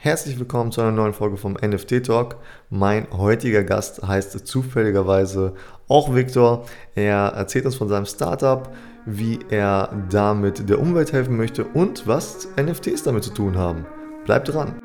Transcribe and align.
Herzlich 0.00 0.38
willkommen 0.38 0.70
zu 0.70 0.80
einer 0.80 0.92
neuen 0.92 1.12
Folge 1.12 1.36
vom 1.36 1.54
NFT 1.54 2.06
Talk. 2.06 2.36
Mein 2.70 3.10
heutiger 3.10 3.64
Gast 3.64 4.00
heißt 4.00 4.46
zufälligerweise 4.46 5.54
auch 5.88 6.14
Victor. 6.14 6.66
Er 6.94 7.32
erzählt 7.34 7.66
uns 7.66 7.74
von 7.74 7.88
seinem 7.88 8.06
Startup, 8.06 8.72
wie 9.06 9.40
er 9.50 10.06
damit 10.08 10.70
der 10.70 10.78
Umwelt 10.78 11.12
helfen 11.12 11.36
möchte 11.36 11.64
und 11.64 12.06
was 12.06 12.46
NFTs 12.56 13.02
damit 13.02 13.24
zu 13.24 13.34
tun 13.34 13.58
haben. 13.58 13.86
Bleibt 14.24 14.46
dran. 14.46 14.78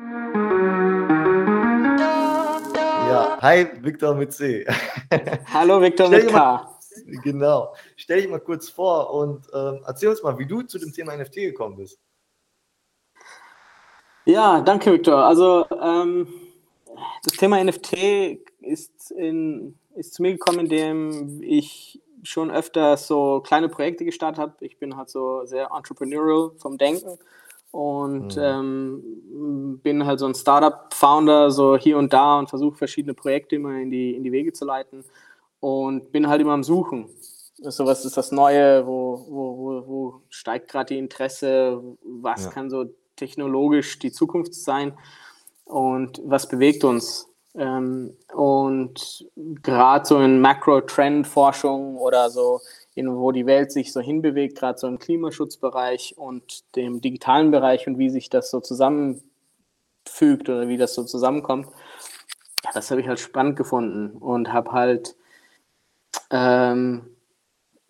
Ja, 3.08 3.38
hi 3.40 3.68
Victor 3.82 4.16
mit 4.16 4.32
C. 4.32 4.66
Hallo 5.54 5.80
Victor 5.80 6.08
mit 6.08 6.26
K. 6.26 6.32
Mal, 6.32 6.66
genau. 7.22 7.72
Stell 7.94 8.20
dich 8.20 8.28
mal 8.28 8.40
kurz 8.40 8.68
vor 8.68 9.14
und 9.14 9.46
äh, 9.52 9.78
erzähl 9.86 10.08
uns 10.08 10.24
mal, 10.24 10.36
wie 10.40 10.46
du 10.46 10.62
zu 10.62 10.80
dem 10.80 10.92
Thema 10.92 11.16
NFT 11.16 11.34
gekommen 11.34 11.76
bist. 11.76 12.00
Ja, 14.24 14.60
danke, 14.60 14.92
Victor. 14.92 15.24
Also 15.24 15.66
ähm, 15.82 16.28
das 17.22 17.34
Thema 17.36 17.62
NFT 17.62 18.38
ist, 18.60 19.10
in, 19.10 19.78
ist 19.94 20.14
zu 20.14 20.22
mir 20.22 20.32
gekommen, 20.32 20.60
indem 20.60 21.42
ich 21.42 22.00
schon 22.22 22.50
öfter 22.50 22.96
so 22.96 23.40
kleine 23.40 23.68
Projekte 23.68 24.04
gestartet 24.04 24.40
habe. 24.40 24.54
Ich 24.60 24.78
bin 24.78 24.96
halt 24.96 25.10
so 25.10 25.44
sehr 25.44 25.70
entrepreneurial 25.70 26.52
vom 26.56 26.78
Denken 26.78 27.18
und 27.70 28.36
mhm. 28.36 28.42
ähm, 28.42 29.80
bin 29.82 30.06
halt 30.06 30.20
so 30.20 30.26
ein 30.26 30.34
Startup-Founder, 30.34 31.50
so 31.50 31.76
hier 31.76 31.98
und 31.98 32.12
da 32.12 32.38
und 32.38 32.48
versuche 32.48 32.76
verschiedene 32.76 33.14
Projekte 33.14 33.56
immer 33.56 33.74
in 33.78 33.90
die, 33.90 34.14
in 34.14 34.24
die 34.24 34.32
Wege 34.32 34.52
zu 34.52 34.64
leiten 34.64 35.04
und 35.60 36.12
bin 36.12 36.28
halt 36.28 36.40
immer 36.40 36.52
am 36.52 36.64
Suchen. 36.64 37.08
So 37.58 37.84
was 37.84 38.04
ist 38.04 38.16
das 38.16 38.32
Neue, 38.32 38.86
wo, 38.86 39.26
wo, 39.28 39.58
wo, 39.58 39.86
wo 39.86 40.20
steigt 40.28 40.70
gerade 40.70 40.94
die 40.94 40.98
Interesse, 40.98 41.82
was 42.02 42.44
ja. 42.44 42.50
kann 42.50 42.70
so 42.70 42.86
technologisch 43.16 43.98
die 43.98 44.12
Zukunft 44.12 44.54
sein 44.54 44.96
und 45.64 46.20
was 46.24 46.48
bewegt 46.48 46.84
uns. 46.84 47.28
Ähm, 47.56 48.16
und 48.34 49.26
gerade 49.36 50.04
so 50.04 50.20
in 50.20 50.40
Makro-Trend-Forschung 50.40 51.96
oder 51.98 52.30
so, 52.30 52.60
in, 52.94 53.14
wo 53.16 53.32
die 53.32 53.46
Welt 53.46 53.72
sich 53.72 53.92
so 53.92 54.00
hinbewegt, 54.00 54.58
gerade 54.58 54.78
so 54.78 54.86
im 54.86 54.98
Klimaschutzbereich 54.98 56.14
und 56.16 56.64
dem 56.76 57.00
digitalen 57.00 57.50
Bereich 57.50 57.86
und 57.86 57.98
wie 57.98 58.10
sich 58.10 58.28
das 58.28 58.50
so 58.50 58.60
zusammenfügt 58.60 59.22
oder 60.48 60.68
wie 60.68 60.76
das 60.76 60.94
so 60.94 61.04
zusammenkommt, 61.04 61.68
das 62.72 62.90
habe 62.90 63.00
ich 63.00 63.08
halt 63.08 63.20
spannend 63.20 63.56
gefunden 63.56 64.16
und 64.16 64.52
habe 64.52 64.72
halt 64.72 65.16
ähm, 66.30 67.13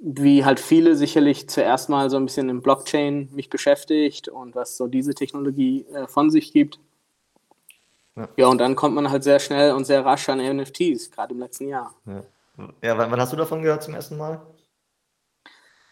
wie 0.07 0.45
halt 0.45 0.61
viele 0.61 0.97
sicherlich 0.97 1.49
zuerst 1.49 1.89
mal 1.89 2.11
so 2.11 2.19
ein 2.19 2.27
bisschen 2.27 2.51
im 2.51 2.61
Blockchain 2.61 3.31
mich 3.33 3.49
beschäftigt 3.49 4.29
und 4.29 4.55
was 4.55 4.77
so 4.77 4.87
diese 4.87 5.15
Technologie 5.15 5.87
äh, 5.95 6.07
von 6.07 6.31
sich 6.31 6.53
gibt. 6.53 6.79
Ja. 8.15 8.29
ja. 8.37 8.47
und 8.49 8.59
dann 8.59 8.77
kommt 8.77 8.95
man 8.95 9.11
halt 9.11 9.25
sehr 9.25 9.39
schnell 9.39 9.73
und 9.73 9.87
sehr 9.87 10.05
rasch 10.05 10.29
an 10.29 10.39
NFTs, 10.39 11.11
gerade 11.11 11.33
im 11.33 11.41
letzten 11.41 11.69
Jahr. 11.69 11.95
Ja, 12.05 12.23
ja 12.83 12.99
wann, 12.99 13.11
wann, 13.11 13.21
hast 13.21 13.33
du 13.33 13.37
davon 13.37 13.63
gehört 13.63 13.83
zum 13.83 13.95
ersten 13.95 14.19
Mal? 14.19 14.43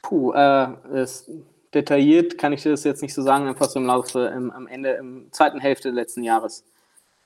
Puh, 0.02 0.32
äh, 0.34 0.68
es, 0.92 1.30
detailliert 1.72 2.36
kann 2.36 2.52
ich 2.52 2.62
das 2.62 2.84
jetzt 2.84 3.00
nicht 3.00 3.14
so 3.14 3.22
sagen, 3.22 3.48
einfach 3.48 3.70
so 3.70 3.80
im 3.80 3.86
Laufe, 3.86 4.30
im, 4.36 4.50
am 4.50 4.66
Ende, 4.66 4.90
im 4.90 5.32
zweiten 5.32 5.58
Hälfte 5.58 5.88
letzten 5.88 6.22
Jahres. 6.22 6.64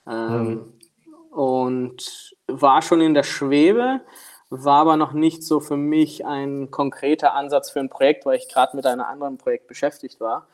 Ähm, 0.07 0.45
mhm. 0.45 1.37
Und 1.37 2.37
war 2.47 2.81
schon 2.81 3.01
in 3.01 3.15
der 3.15 3.25
Schwebe, 3.25 4.03
war 4.51 4.81
aber 4.81 4.97
noch 4.97 5.13
nicht 5.13 5.43
so 5.43 5.61
für 5.61 5.77
mich 5.77 6.25
ein 6.25 6.71
konkreter 6.71 7.35
Ansatz 7.35 7.71
für 7.71 7.81
ein 7.81 7.89
Projekt, 7.89 8.27
weil 8.27 8.39
ich 8.39 8.49
gerade 8.49 8.77
mit 8.77 8.87
einem 8.87 9.03
anderen 9.03 9.39
Projekt 9.39 9.67
beschäftigt 9.67 10.21
war. 10.21 10.47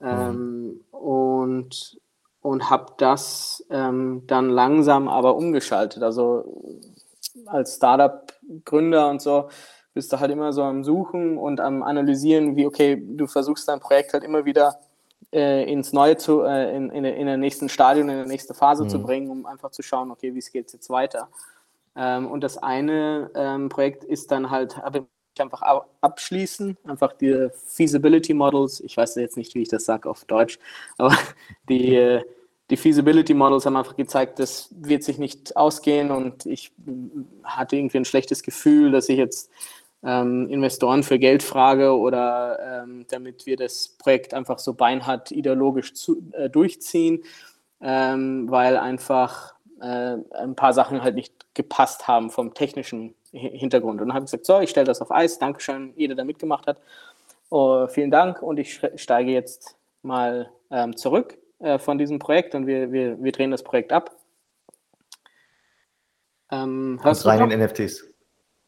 Mhm. 0.00 0.08
Ähm, 0.08 0.80
und 0.90 1.98
und 2.46 2.70
habe 2.70 2.92
das 2.98 3.66
ähm, 3.70 4.22
dann 4.28 4.50
langsam 4.50 5.08
aber 5.08 5.34
umgeschaltet. 5.34 6.04
Also 6.04 6.44
als 7.46 7.74
Startup-Gründer 7.74 9.10
und 9.10 9.20
so 9.20 9.48
bist 9.94 10.12
du 10.12 10.20
halt 10.20 10.30
immer 10.30 10.52
so 10.52 10.62
am 10.62 10.84
Suchen 10.84 11.38
und 11.38 11.58
am 11.58 11.82
Analysieren, 11.82 12.54
wie, 12.54 12.66
okay, 12.66 13.02
du 13.04 13.26
versuchst 13.26 13.66
dein 13.66 13.80
Projekt 13.80 14.12
halt 14.12 14.22
immer 14.22 14.44
wieder 14.44 14.78
äh, 15.32 15.70
ins 15.70 15.92
Neue 15.92 16.18
zu, 16.18 16.42
äh, 16.42 16.76
in, 16.76 16.90
in, 16.90 17.04
in 17.04 17.26
der 17.26 17.36
nächsten 17.36 17.68
Stadion, 17.68 18.08
in 18.08 18.16
der 18.16 18.26
nächsten 18.26 18.54
Phase 18.54 18.84
mhm. 18.84 18.90
zu 18.90 19.02
bringen, 19.02 19.28
um 19.28 19.44
einfach 19.44 19.72
zu 19.72 19.82
schauen, 19.82 20.12
okay, 20.12 20.32
wie 20.32 20.40
geht 20.52 20.66
es 20.66 20.72
jetzt 20.72 20.88
weiter. 20.88 21.28
Ähm, 21.96 22.26
und 22.26 22.42
das 22.42 22.58
eine 22.58 23.30
ähm, 23.34 23.68
Projekt 23.68 24.04
ist 24.04 24.30
dann 24.30 24.50
halt 24.50 24.76
einfach 25.38 25.62
abschließen, 26.00 26.76
einfach 26.84 27.12
die 27.12 27.48
Feasibility 27.66 28.34
Models, 28.34 28.80
ich 28.80 28.96
weiß 28.96 29.16
jetzt 29.16 29.36
nicht, 29.36 29.54
wie 29.54 29.62
ich 29.62 29.68
das 29.68 29.84
sage 29.84 30.08
auf 30.08 30.24
Deutsch, 30.24 30.58
aber 30.98 31.16
die, 31.68 32.20
die 32.70 32.76
Feasibility 32.76 33.34
Models 33.34 33.66
haben 33.66 33.76
einfach 33.76 33.96
gezeigt, 33.96 34.38
das 34.38 34.68
wird 34.78 35.04
sich 35.04 35.18
nicht 35.18 35.56
ausgehen 35.56 36.10
und 36.10 36.46
ich 36.46 36.72
hatte 37.44 37.76
irgendwie 37.76 37.98
ein 37.98 38.04
schlechtes 38.04 38.42
Gefühl, 38.42 38.92
dass 38.92 39.08
ich 39.08 39.18
jetzt 39.18 39.50
ähm, 40.02 40.48
Investoren 40.48 41.02
für 41.02 41.18
Geld 41.18 41.42
frage 41.42 41.96
oder 41.96 42.84
ähm, 42.84 43.06
damit 43.08 43.46
wir 43.46 43.56
das 43.56 43.88
Projekt 43.88 44.34
einfach 44.34 44.58
so 44.58 44.74
beinhart 44.74 45.32
ideologisch 45.32 45.94
zu, 45.94 46.22
äh, 46.32 46.48
durchziehen, 46.48 47.22
ähm, 47.80 48.50
weil 48.50 48.76
einfach 48.76 49.55
äh, 49.80 50.16
ein 50.32 50.56
paar 50.56 50.72
Sachen 50.72 51.02
halt 51.02 51.14
nicht 51.14 51.32
gepasst 51.54 52.08
haben 52.08 52.30
vom 52.30 52.54
technischen 52.54 53.14
Hintergrund. 53.32 54.00
Und 54.00 54.08
dann 54.08 54.14
habe 54.14 54.24
ich 54.24 54.30
gesagt, 54.30 54.46
so, 54.46 54.60
ich 54.60 54.70
stelle 54.70 54.86
das 54.86 55.00
auf 55.00 55.10
Eis, 55.10 55.38
Dankeschön, 55.38 55.92
jeder, 55.96 56.14
der 56.14 56.24
mitgemacht 56.24 56.66
hat. 56.66 56.80
Oh, 57.50 57.86
vielen 57.86 58.10
Dank 58.10 58.42
und 58.42 58.58
ich 58.58 58.80
steige 58.96 59.30
jetzt 59.30 59.76
mal 60.02 60.50
ähm, 60.70 60.96
zurück 60.96 61.38
äh, 61.60 61.78
von 61.78 61.98
diesem 61.98 62.18
Projekt 62.18 62.54
und 62.54 62.66
wir, 62.66 62.90
wir, 62.92 63.22
wir 63.22 63.32
drehen 63.32 63.50
das 63.50 63.62
Projekt 63.62 63.92
ab. 63.92 64.16
Ähm, 66.50 67.00
hörst 67.02 67.24
und 67.24 67.30
rein 67.30 67.50
in 67.50 67.60
NFTs. 67.60 68.04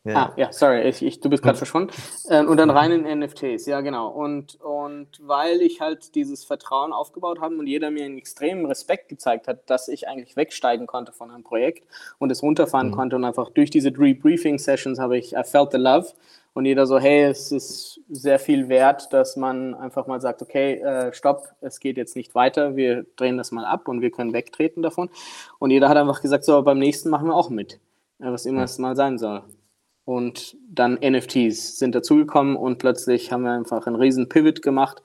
Ja. 0.09 0.17
Ah, 0.17 0.33
ja, 0.37 0.53
sorry, 0.53 0.89
ich, 0.89 1.03
ich, 1.03 1.21
du 1.21 1.29
bist 1.29 1.43
gerade 1.43 1.59
verschwunden. 1.59 1.93
Ähm, 2.31 2.49
und 2.49 2.57
dann 2.57 2.71
rein 2.71 2.93
in 2.93 3.21
NFTs, 3.21 3.67
ja, 3.67 3.83
genau. 3.83 4.09
Und, 4.09 4.59
und 4.63 5.09
weil 5.21 5.61
ich 5.61 5.83
halt 5.83 6.15
dieses 6.15 6.45
Vertrauen 6.45 6.95
aufgebaut 6.95 7.43
habe 7.43 7.55
und 7.57 7.67
jeder 7.67 7.91
mir 7.91 8.07
einen 8.07 8.17
extremen 8.17 8.65
Respekt 8.65 9.11
gezeigt 9.11 9.49
hat, 9.49 9.69
dass 9.69 9.89
ich 9.89 10.09
eigentlich 10.09 10.35
wegsteigen 10.35 10.87
konnte 10.87 11.13
von 11.13 11.31
einem 11.31 11.45
Projekt 11.45 11.87
und 12.19 12.33
es 12.33 12.43
runterfahren 12.43 12.89
mhm. 12.89 12.93
konnte 12.93 13.17
und 13.17 13.25
einfach 13.25 13.51
durch 13.51 13.69
diese 13.69 13.91
Rebriefing-Sessions 13.91 14.99
habe 14.99 15.19
ich, 15.19 15.35
I 15.35 15.43
felt 15.45 15.73
the 15.73 15.79
love. 15.79 16.07
Und 16.55 16.65
jeder 16.65 16.87
so, 16.87 16.99
hey, 16.99 17.25
es 17.25 17.53
ist 17.53 18.01
sehr 18.09 18.39
viel 18.39 18.69
wert, 18.71 19.13
dass 19.13 19.37
man 19.37 19.75
einfach 19.75 20.07
mal 20.07 20.23
sagt, 20.23 20.41
okay, 20.41 20.81
äh, 20.81 21.13
stopp, 21.13 21.49
es 21.61 21.81
geht 21.81 21.99
jetzt 21.99 22.17
nicht 22.17 22.35
weiter, 22.35 22.75
wir 22.77 23.05
drehen 23.17 23.37
das 23.37 23.53
mal 23.53 23.67
ab 23.67 23.87
und 23.89 24.01
wir 24.01 24.11
können 24.11 24.33
wegtreten 24.33 24.83
davon. 24.83 25.11
Und 25.59 25.71
jeder 25.71 25.91
hat 25.91 25.99
einfach 25.99 26.23
gesagt, 26.23 26.45
so, 26.45 26.63
beim 26.63 26.79
nächsten 26.79 27.11
machen 27.11 27.29
wir 27.29 27.35
auch 27.35 27.51
mit, 27.51 27.75
äh, 28.21 28.33
was 28.33 28.47
immer 28.47 28.63
es 28.63 28.79
mal 28.79 28.97
sein 28.97 29.19
soll 29.19 29.43
und 30.09 30.57
dann 30.71 30.95
NFTs 30.95 31.79
sind 31.79 31.95
dazugekommen 31.95 32.57
und 32.57 32.79
plötzlich 32.79 33.31
haben 33.31 33.43
wir 33.43 33.53
einfach 33.53 33.87
einen 33.87 33.97
riesen 33.97 34.27
Pivot 34.31 34.63
gemacht. 34.63 35.03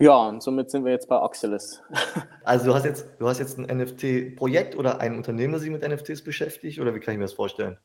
Ja, 0.00 0.26
und 0.26 0.42
somit 0.42 0.68
sind 0.68 0.84
wir 0.84 0.90
jetzt 0.90 1.08
bei 1.08 1.22
Oxalis. 1.22 1.80
Also 2.42 2.66
du 2.66 2.74
hast 2.74 2.84
jetzt, 2.84 3.06
du 3.20 3.28
hast 3.28 3.38
jetzt 3.38 3.56
ein 3.56 3.78
NFT-Projekt 3.78 4.76
oder 4.76 4.98
ein 5.00 5.16
Unternehmen, 5.16 5.52
das 5.52 5.62
sich 5.62 5.70
mit 5.70 5.86
NFTs 5.86 6.24
beschäftigt 6.24 6.80
oder 6.80 6.92
wie 6.92 6.98
kann 6.98 7.12
ich 7.12 7.18
mir 7.18 7.24
das 7.24 7.34
vorstellen? 7.34 7.78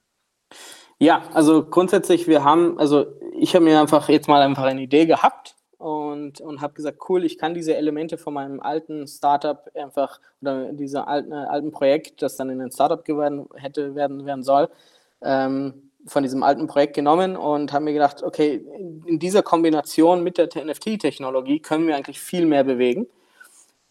Ja, 0.98 1.22
also 1.34 1.64
grundsätzlich, 1.64 2.26
wir 2.28 2.44
haben, 2.44 2.80
also 2.80 3.06
ich 3.38 3.54
habe 3.54 3.66
mir 3.66 3.80
einfach 3.80 4.10
jetzt 4.10 4.28
mal 4.28 4.42
einfach 4.42 4.64
eine 4.64 4.82
Idee 4.82 5.06
gehabt 5.06 5.56
und, 5.78 6.42
und 6.42 6.60
habe 6.60 6.74
gesagt, 6.74 7.08
cool, 7.08 7.24
ich 7.24 7.38
kann 7.38 7.54
diese 7.54 7.76
Elemente 7.76 8.18
von 8.18 8.34
meinem 8.34 8.62
alten 8.62 9.06
Startup 9.06 9.70
einfach 9.76 10.20
oder 10.42 10.74
dieser 10.74 11.08
alten, 11.08 11.32
äh, 11.32 11.36
alten 11.36 11.70
Projekt, 11.70 12.24
das 12.24 12.36
dann 12.36 12.50
in 12.50 12.62
ein 12.62 12.72
Startup 12.72 13.06
geworden 13.06 13.48
hätte 13.54 13.94
werden, 13.94 14.26
werden 14.26 14.42
soll, 14.42 14.70
ähm, 15.22 15.85
von 16.08 16.24
diesem 16.24 16.44
alten 16.44 16.68
Projekt 16.68 16.94
genommen 16.94 17.36
und 17.36 17.74
haben 17.74 17.86
mir 17.86 17.94
gedacht, 17.94 18.24
okay, 18.24 18.64
in 19.06 19.20
dieser 19.20 19.44
Kombination 19.44 20.24
mit 20.24 20.38
der 20.38 20.48
NFT-Technologie 20.48 21.60
können 21.60 21.88
wir 21.88 21.96
eigentlich 21.96 22.20
viel 22.20 22.46
mehr 22.46 22.64
bewegen. 22.64 23.08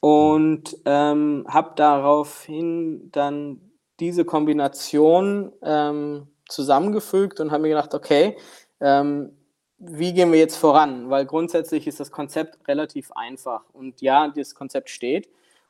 Und 0.00 0.76
ähm, 0.84 1.46
habe 1.48 1.72
daraufhin 1.76 3.10
dann 3.10 3.60
diese 4.00 4.24
Kombination 4.24 5.52
ähm, 5.62 6.28
zusammengefügt 6.48 7.40
und 7.40 7.50
habe 7.50 7.62
mir 7.62 7.70
gedacht, 7.70 7.94
okay, 7.94 8.36
ähm, 8.80 9.30
wie 9.78 10.12
gehen 10.12 10.30
wir 10.30 10.38
jetzt 10.38 10.56
voran? 10.56 11.10
Weil 11.10 11.26
grundsätzlich 11.26 11.86
ist 11.86 12.00
das 12.00 12.10
Konzept 12.10 12.68
relativ 12.68 13.12
einfach. 13.12 13.62
Und 13.72 14.00
ja, 14.00 14.28
das 14.28 14.54
Konzept 14.54 14.90
steht. 14.90 15.28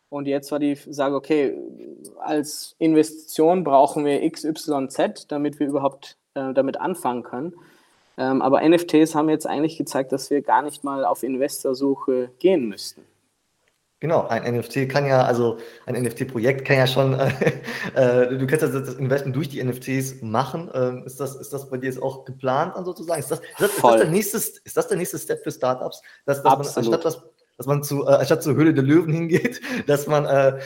Und 0.09 0.27
jetzt 0.27 0.53
war 0.53 0.59
die 0.59 0.75
Sage, 0.75 1.17
okay, 1.17 1.57
als 2.19 2.77
Investition 2.79 3.65
brauchen 3.65 4.05
wir 4.05 4.29
XYZ, 4.31 5.27
damit 5.29 5.59
wir 5.59 5.67
überhaupt 5.67 6.19
äh, 6.35 6.53
damit 6.53 6.81
anfangen 6.81 7.23
können. 7.23 7.55
Ähm, 8.17 8.43
aber 8.43 8.67
NFTs 8.67 9.15
haben 9.15 9.29
jetzt 9.29 9.47
eigentlich 9.47 9.77
gezeigt, 9.77 10.13
dass 10.13 10.31
wir 10.31 10.43
gar 10.43 10.63
nicht 10.63 10.85
mal 10.85 11.05
auf 11.05 11.23
Investorsuche 11.23 12.31
gehen 12.39 12.69
müssten. 12.69 13.03
Genau, 14.01 14.27
ein 14.29 14.59
NFT 14.59 14.89
kann 14.89 15.07
ja, 15.07 15.23
also 15.23 15.57
ein 15.87 16.01
NFT-Projekt 16.01 16.67
kann 16.67 16.77
ja 16.77 16.87
schon, 16.87 17.15
äh, 17.15 17.31
äh, 17.95 18.37
du 18.37 18.47
kannst 18.47 18.63
ja 18.63 18.69
das 18.69 18.95
Investment 18.95 19.35
durch 19.35 19.49
die 19.49 19.65
NFTs 19.65 20.21
machen. 20.21 20.71
Ähm, 20.75 21.05
ist, 21.07 21.19
das, 21.19 21.35
ist 21.37 21.53
das 21.53 21.71
bei 21.71 21.79
dir 21.79 21.87
jetzt 21.87 22.03
auch 22.03 22.25
geplant 22.25 22.77
dann 22.77 22.85
sozusagen? 22.85 23.19
Ist 23.19 23.31
das, 23.31 23.41
ist 23.41 23.49
das, 23.59 23.71
ist 23.71 23.83
das, 23.83 23.97
der, 23.97 24.11
nächste, 24.11 24.37
ist 24.37 24.77
das 24.77 24.89
der 24.89 24.97
nächste 24.99 25.19
Step 25.19 25.43
für 25.43 25.51
Startups? 25.51 26.03
Dass, 26.27 26.43
dass 26.43 26.59
man 26.59 26.85
anstatt 26.85 27.05
das 27.05 27.23
dass 27.57 27.67
man 27.67 27.83
zu, 27.83 28.05
äh, 28.05 28.11
anstatt 28.11 28.43
zur 28.43 28.57
Höhle 28.57 28.75
der 28.75 28.85
Löwen 28.85 29.13
hingeht, 29.13 29.61
dass 29.87 30.07
man, 30.07 30.27
äh, 30.27 30.59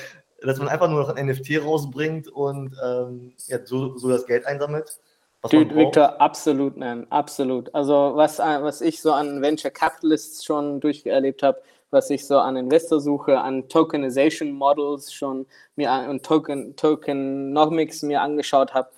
dass 0.43 0.59
man 0.59 0.69
einfach 0.69 0.89
nur 0.89 1.01
noch 1.01 1.15
ein 1.15 1.27
NFT 1.27 1.63
rausbringt 1.63 2.29
und 2.29 2.75
ähm, 2.85 3.35
ja, 3.47 3.65
so, 3.65 3.97
so 3.99 4.09
das 4.09 4.27
Geld 4.27 4.47
einsammelt. 4.47 4.99
Dude, 5.43 5.75
Victor, 5.75 6.21
absolut, 6.21 6.77
man, 6.77 7.07
absolut. 7.11 7.73
Also 7.73 8.13
was, 8.15 8.41
äh, 8.41 8.63
was 8.63 8.81
ich 8.81 9.01
so 9.01 9.13
an 9.13 9.41
Venture 9.41 9.71
Capitalists 9.71 10.45
schon 10.45 10.81
durcherlebt 10.81 11.45
habe, 11.45 11.63
was 11.91 12.11
ich 12.11 12.27
so 12.27 12.39
an 12.39 12.57
Investorsuche, 12.57 13.39
an 13.39 13.69
Tokenization 13.69 14.51
Models 14.51 15.13
schon 15.13 15.47
mir 15.77 15.93
an 15.93 16.09
und 16.09 16.25
Token, 16.25 16.75
Tokenomics 16.75 18.03
mir 18.03 18.21
angeschaut 18.21 18.75
habe. 18.75 18.89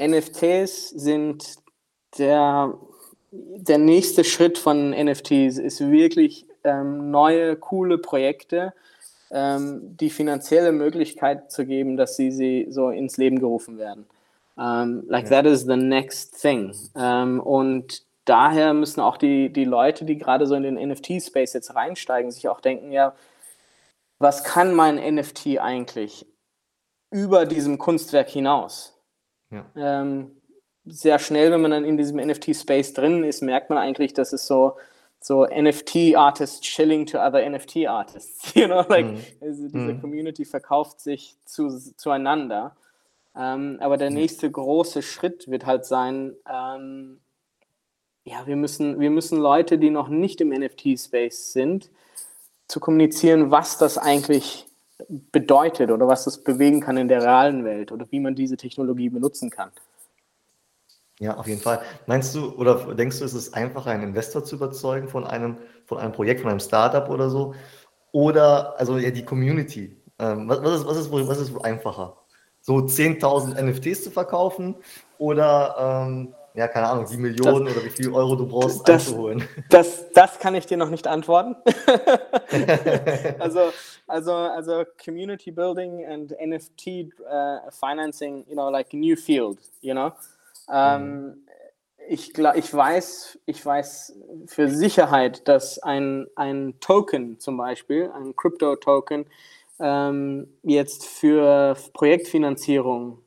NFTs 0.00 0.90
sind 0.90 1.56
der, 2.18 2.74
der 3.30 3.78
nächste 3.78 4.24
Schritt 4.24 4.58
von 4.58 4.90
NFTs, 4.90 5.58
ist 5.58 5.80
wirklich 5.80 6.46
ähm, 6.64 7.10
neue, 7.10 7.56
coole 7.56 7.98
Projekte, 7.98 8.74
ähm, 9.30 9.96
die 9.96 10.10
finanzielle 10.10 10.72
Möglichkeit 10.72 11.50
zu 11.52 11.64
geben, 11.64 11.96
dass 11.96 12.16
sie, 12.16 12.30
sie 12.32 12.66
so 12.70 12.90
ins 12.90 13.16
Leben 13.16 13.38
gerufen 13.38 13.78
werden. 13.78 14.06
Um, 14.58 14.64
ähm, 14.64 15.04
like 15.06 15.30
ja. 15.30 15.42
that 15.42 15.46
is 15.46 15.66
the 15.66 15.76
next 15.76 16.40
thing. 16.40 16.74
Um, 16.94 17.02
ähm, 17.02 17.40
und 17.40 18.02
daher 18.24 18.74
müssen 18.74 19.00
auch 19.00 19.16
die, 19.16 19.52
die 19.52 19.64
Leute, 19.64 20.04
die 20.04 20.18
gerade 20.18 20.46
so 20.46 20.56
in 20.56 20.64
den 20.64 20.74
NFT-Space 20.74 21.52
jetzt 21.52 21.74
reinsteigen, 21.76 22.32
sich 22.32 22.48
auch 22.48 22.60
denken, 22.60 22.90
ja, 22.90 23.14
was 24.18 24.42
kann 24.42 24.74
mein 24.74 24.96
NFT 24.96 25.58
eigentlich 25.60 26.26
über 27.10 27.46
diesem 27.46 27.78
Kunstwerk 27.78 28.28
hinaus? 28.28 29.00
Ja. 29.50 29.64
Ähm, 29.76 30.32
sehr 30.84 31.20
schnell, 31.20 31.52
wenn 31.52 31.60
man 31.60 31.70
dann 31.70 31.84
in 31.84 31.96
diesem 31.96 32.18
NFT-Space 32.18 32.94
drin 32.94 33.22
ist, 33.22 33.42
merkt 33.42 33.70
man 33.70 33.78
eigentlich, 33.78 34.12
dass 34.12 34.32
es 34.32 34.46
so, 34.46 34.76
so 35.20 35.46
NFT-Artists 35.46 36.60
chilling 36.62 37.06
to 37.06 37.18
other 37.18 37.48
NFT-Artists. 37.48 38.54
You 38.56 38.66
know, 38.66 38.84
like, 38.88 39.06
mhm. 39.06 39.24
also 39.40 39.68
diese 39.68 39.78
mhm. 39.78 40.00
Community 40.00 40.44
verkauft 40.44 41.00
sich 41.00 41.36
zu, 41.44 41.68
zueinander. 41.96 42.74
Ähm, 43.38 43.78
aber 43.80 43.96
der 43.96 44.10
nächste 44.10 44.50
große 44.50 45.00
Schritt 45.02 45.48
wird 45.48 45.64
halt 45.64 45.84
sein, 45.84 46.34
ähm, 46.50 47.20
ja, 48.24 48.46
wir 48.46 48.56
müssen, 48.56 48.98
wir 48.98 49.10
müssen 49.10 49.38
Leute, 49.38 49.78
die 49.78 49.90
noch 49.90 50.08
nicht 50.08 50.40
im 50.40 50.48
NFT-Space 50.48 51.52
sind, 51.52 51.90
zu 52.66 52.80
kommunizieren, 52.80 53.50
was 53.50 53.78
das 53.78 53.96
eigentlich 53.96 54.66
bedeutet 55.08 55.90
oder 55.90 56.08
was 56.08 56.24
das 56.24 56.42
bewegen 56.42 56.80
kann 56.80 56.96
in 56.96 57.06
der 57.06 57.22
realen 57.22 57.64
Welt 57.64 57.92
oder 57.92 58.06
wie 58.10 58.18
man 58.18 58.34
diese 58.34 58.56
Technologie 58.56 59.08
benutzen 59.08 59.50
kann. 59.50 59.70
Ja, 61.20 61.36
auf 61.36 61.46
jeden 61.46 61.60
Fall. 61.60 61.80
Meinst 62.06 62.34
du 62.34 62.52
oder 62.56 62.94
denkst 62.94 63.18
du, 63.20 63.24
ist 63.24 63.34
es 63.34 63.52
einfacher, 63.52 63.90
einen 63.90 64.02
Investor 64.02 64.44
zu 64.44 64.56
überzeugen 64.56 65.08
von 65.08 65.24
einem, 65.24 65.56
von 65.86 65.98
einem 65.98 66.12
Projekt, 66.12 66.40
von 66.40 66.50
einem 66.50 66.60
Startup 66.60 67.08
oder 67.08 67.30
so? 67.30 67.54
Oder 68.12 68.78
also 68.78 68.98
ja, 68.98 69.10
die 69.10 69.24
Community? 69.24 69.96
Ähm, 70.18 70.48
was, 70.48 70.62
was, 70.62 70.80
ist, 70.80 70.86
was, 70.86 70.96
ist 70.98 71.10
was 71.12 71.38
ist 71.38 71.54
wohl 71.54 71.62
einfacher? 71.62 72.16
So 72.68 72.76
10.000 72.80 73.58
NFTs 73.62 74.04
zu 74.04 74.10
verkaufen 74.10 74.74
oder 75.16 76.04
ähm, 76.06 76.34
ja, 76.52 76.68
keine 76.68 76.88
Ahnung, 76.88 77.06
die 77.10 77.16
Millionen 77.16 77.64
das, 77.64 77.74
oder 77.74 77.86
wie 77.86 77.88
viel 77.88 78.12
Euro 78.12 78.36
du 78.36 78.46
brauchst 78.46 78.86
das, 78.86 79.08
einzuholen? 79.08 79.42
Das, 79.70 80.12
das 80.12 80.38
kann 80.38 80.54
ich 80.54 80.66
dir 80.66 80.76
noch 80.76 80.90
nicht 80.90 81.06
antworten. 81.06 81.56
also, 83.38 83.72
also, 84.06 84.34
also 84.34 84.84
Community 85.02 85.50
Building 85.50 86.04
and 86.04 86.32
NFT 86.32 87.10
uh, 87.20 87.70
Financing, 87.70 88.44
you 88.46 88.52
know, 88.52 88.68
like 88.68 88.88
a 88.92 88.96
new 88.98 89.16
field, 89.16 89.58
you 89.80 89.94
know. 89.94 90.12
Ähm, 90.70 91.24
mhm. 91.24 91.34
ich, 92.06 92.36
ich, 92.36 92.74
weiß, 92.74 93.38
ich 93.46 93.64
weiß 93.64 94.14
für 94.44 94.68
Sicherheit, 94.68 95.48
dass 95.48 95.78
ein, 95.78 96.26
ein 96.36 96.74
Token 96.80 97.40
zum 97.40 97.56
Beispiel, 97.56 98.10
ein 98.14 98.36
Crypto-Token, 98.36 99.24
ähm, 99.80 100.48
jetzt 100.62 101.06
für 101.06 101.76
Projektfinanzierung 101.92 103.22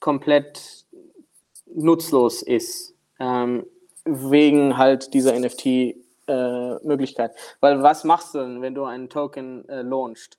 komplett 0.00 0.86
nutzlos 1.72 2.42
ist, 2.42 2.94
ähm, 3.18 3.66
wegen 4.04 4.76
halt 4.76 5.14
dieser 5.14 5.38
NFT-Möglichkeit. 5.38 7.32
Äh, 7.32 7.38
Weil 7.60 7.82
was 7.82 8.04
machst 8.04 8.34
du 8.34 8.38
denn, 8.38 8.62
wenn 8.62 8.74
du 8.74 8.84
einen 8.84 9.08
Token 9.08 9.68
äh, 9.68 9.82
launchst? 9.82 10.38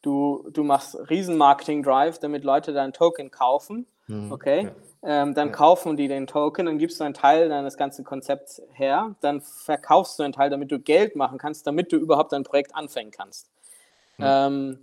Du, 0.00 0.48
du 0.52 0.64
machst 0.64 0.98
riesen 1.10 1.36
Marketing-Drive, 1.36 2.18
damit 2.18 2.42
Leute 2.42 2.72
deinen 2.72 2.92
Token 2.92 3.30
kaufen, 3.30 3.86
mhm, 4.08 4.32
okay? 4.32 4.64
Ja. 4.64 4.72
Ähm, 5.04 5.34
dann 5.34 5.48
ja. 5.48 5.54
kaufen 5.54 5.96
die 5.96 6.08
den 6.08 6.26
Token, 6.26 6.66
dann 6.66 6.78
gibst 6.78 7.00
du 7.00 7.04
einen 7.04 7.14
Teil 7.14 7.48
deines 7.48 7.76
ganzen 7.76 8.04
Konzepts 8.04 8.62
her, 8.72 9.14
dann 9.20 9.40
verkaufst 9.40 10.18
du 10.18 10.22
einen 10.22 10.32
Teil, 10.32 10.50
damit 10.50 10.70
du 10.72 10.78
Geld 10.78 11.16
machen 11.16 11.38
kannst, 11.38 11.66
damit 11.66 11.92
du 11.92 11.96
überhaupt 11.96 12.32
dein 12.32 12.44
Projekt 12.44 12.74
anfangen 12.74 13.10
kannst. 13.10 13.48
Ähm, 14.22 14.78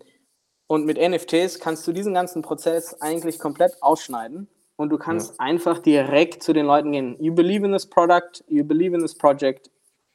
und 0.68 0.86
mit 0.86 0.98
NFTs 0.98 1.60
kannst 1.60 1.88
du 1.88 1.92
diesen 1.92 2.14
ganzen 2.14 2.42
Prozess 2.42 3.02
eigentlich 3.02 3.40
komplett 3.40 3.82
ausschneiden 3.82 4.48
und 4.76 4.90
du 4.90 4.98
kannst 4.98 5.32
ja. 5.32 5.36
einfach 5.40 5.80
direkt 5.80 6.44
zu 6.44 6.54
den 6.54 6.66
Leuten 6.66 6.92
gehen. 6.92 7.18
You 7.20 7.34
believe 7.34 7.66
in 7.66 7.74
this 7.74 7.86
product, 7.86 8.44
you 8.48 8.64
believe 8.64 8.96
in 8.96 9.02
this 9.02 9.16
project, 9.16 9.70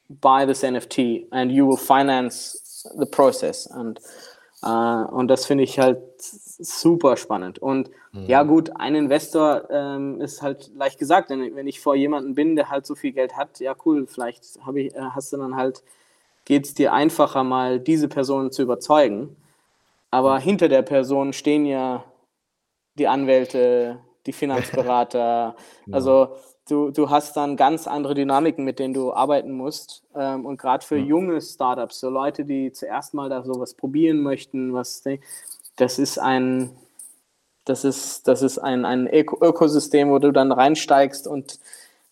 buy 0.09 0.47
this 0.47 0.63
NFT 0.63 1.27
and 1.31 1.51
you 1.51 1.69
will 1.69 1.77
finance 1.77 2.89
the 2.97 3.05
process. 3.05 3.67
Und, 3.67 4.01
äh, 4.63 4.69
und 4.69 5.29
das 5.29 5.47
finde 5.47 5.65
ich 5.65 5.79
halt 5.79 6.01
super 6.19 7.17
spannend. 7.17 7.59
Und 7.59 7.91
mhm. 8.13 8.27
ja, 8.27 8.43
gut, 8.43 8.71
ein 8.77 8.95
Investor 8.95 9.69
ähm, 9.71 10.21
ist 10.21 10.41
halt 10.41 10.71
leicht 10.75 10.99
gesagt, 10.99 11.31
denn 11.31 11.55
wenn 11.57 11.67
ich 11.67 11.81
vor 11.81 11.95
jemandem 11.95 12.35
bin, 12.35 12.57
der 12.57 12.71
halt 12.71 12.87
so 12.87 12.95
viel 12.95 13.13
Geld 13.13 13.37
hat, 13.37 13.61
ja, 13.61 13.75
cool, 13.85 14.07
vielleicht 14.07 14.45
ich, 14.75 14.95
äh, 14.95 15.01
hast 15.15 15.33
du 15.33 15.37
dann 15.37 15.57
halt, 15.57 15.83
geht 16.45 16.67
es 16.67 16.75
dir 16.75 16.93
einfacher, 16.93 17.45
mal 17.45 17.81
diese 17.81 18.09
Person 18.09 18.53
zu 18.53 18.63
überzeugen. 18.63 19.37
Aber 20.11 20.39
hinter 20.39 20.69
der 20.69 20.83
Person 20.83 21.33
stehen 21.33 21.67
ja 21.67 22.05
die 22.95 23.09
Anwälte, 23.09 23.99
die 24.27 24.33
Finanzberater. 24.35 25.57
also 25.91 26.37
du, 26.69 26.91
du 26.91 27.11
hast 27.11 27.37
dann 27.37 27.57
ganz 27.57 27.87
andere 27.87 28.15
Dynamiken, 28.15 28.65
mit 28.65 28.79
denen 28.79 28.95
du 28.95 29.13
arbeiten 29.13 29.53
musst. 29.53 30.03
Ähm, 30.15 30.47
und 30.47 30.59
gerade 30.59 30.85
für 30.85 30.97
ja. 30.97 31.05
junge 31.05 31.41
Startups, 31.41 32.01
so 32.01 32.11
Leute, 32.11 32.45
die 32.45 32.73
zuerst 32.73 33.15
mal 33.15 33.29
da 33.29 33.43
sowas 33.43 33.75
probieren 33.75 34.23
möchten, 34.23 34.73
was 34.73 35.03
das 35.77 35.99
ist 35.99 36.19
ein, 36.19 36.71
das 37.65 37.85
ist, 37.85 38.29
das 38.29 38.43
ist 38.43 38.59
ein, 38.59 38.85
ein 38.85 39.09
Ökosystem, 39.09 40.11
wo 40.11 40.19
du 40.19 40.33
dann 40.33 40.53
reinsteigst 40.53 41.27
und 41.27 41.59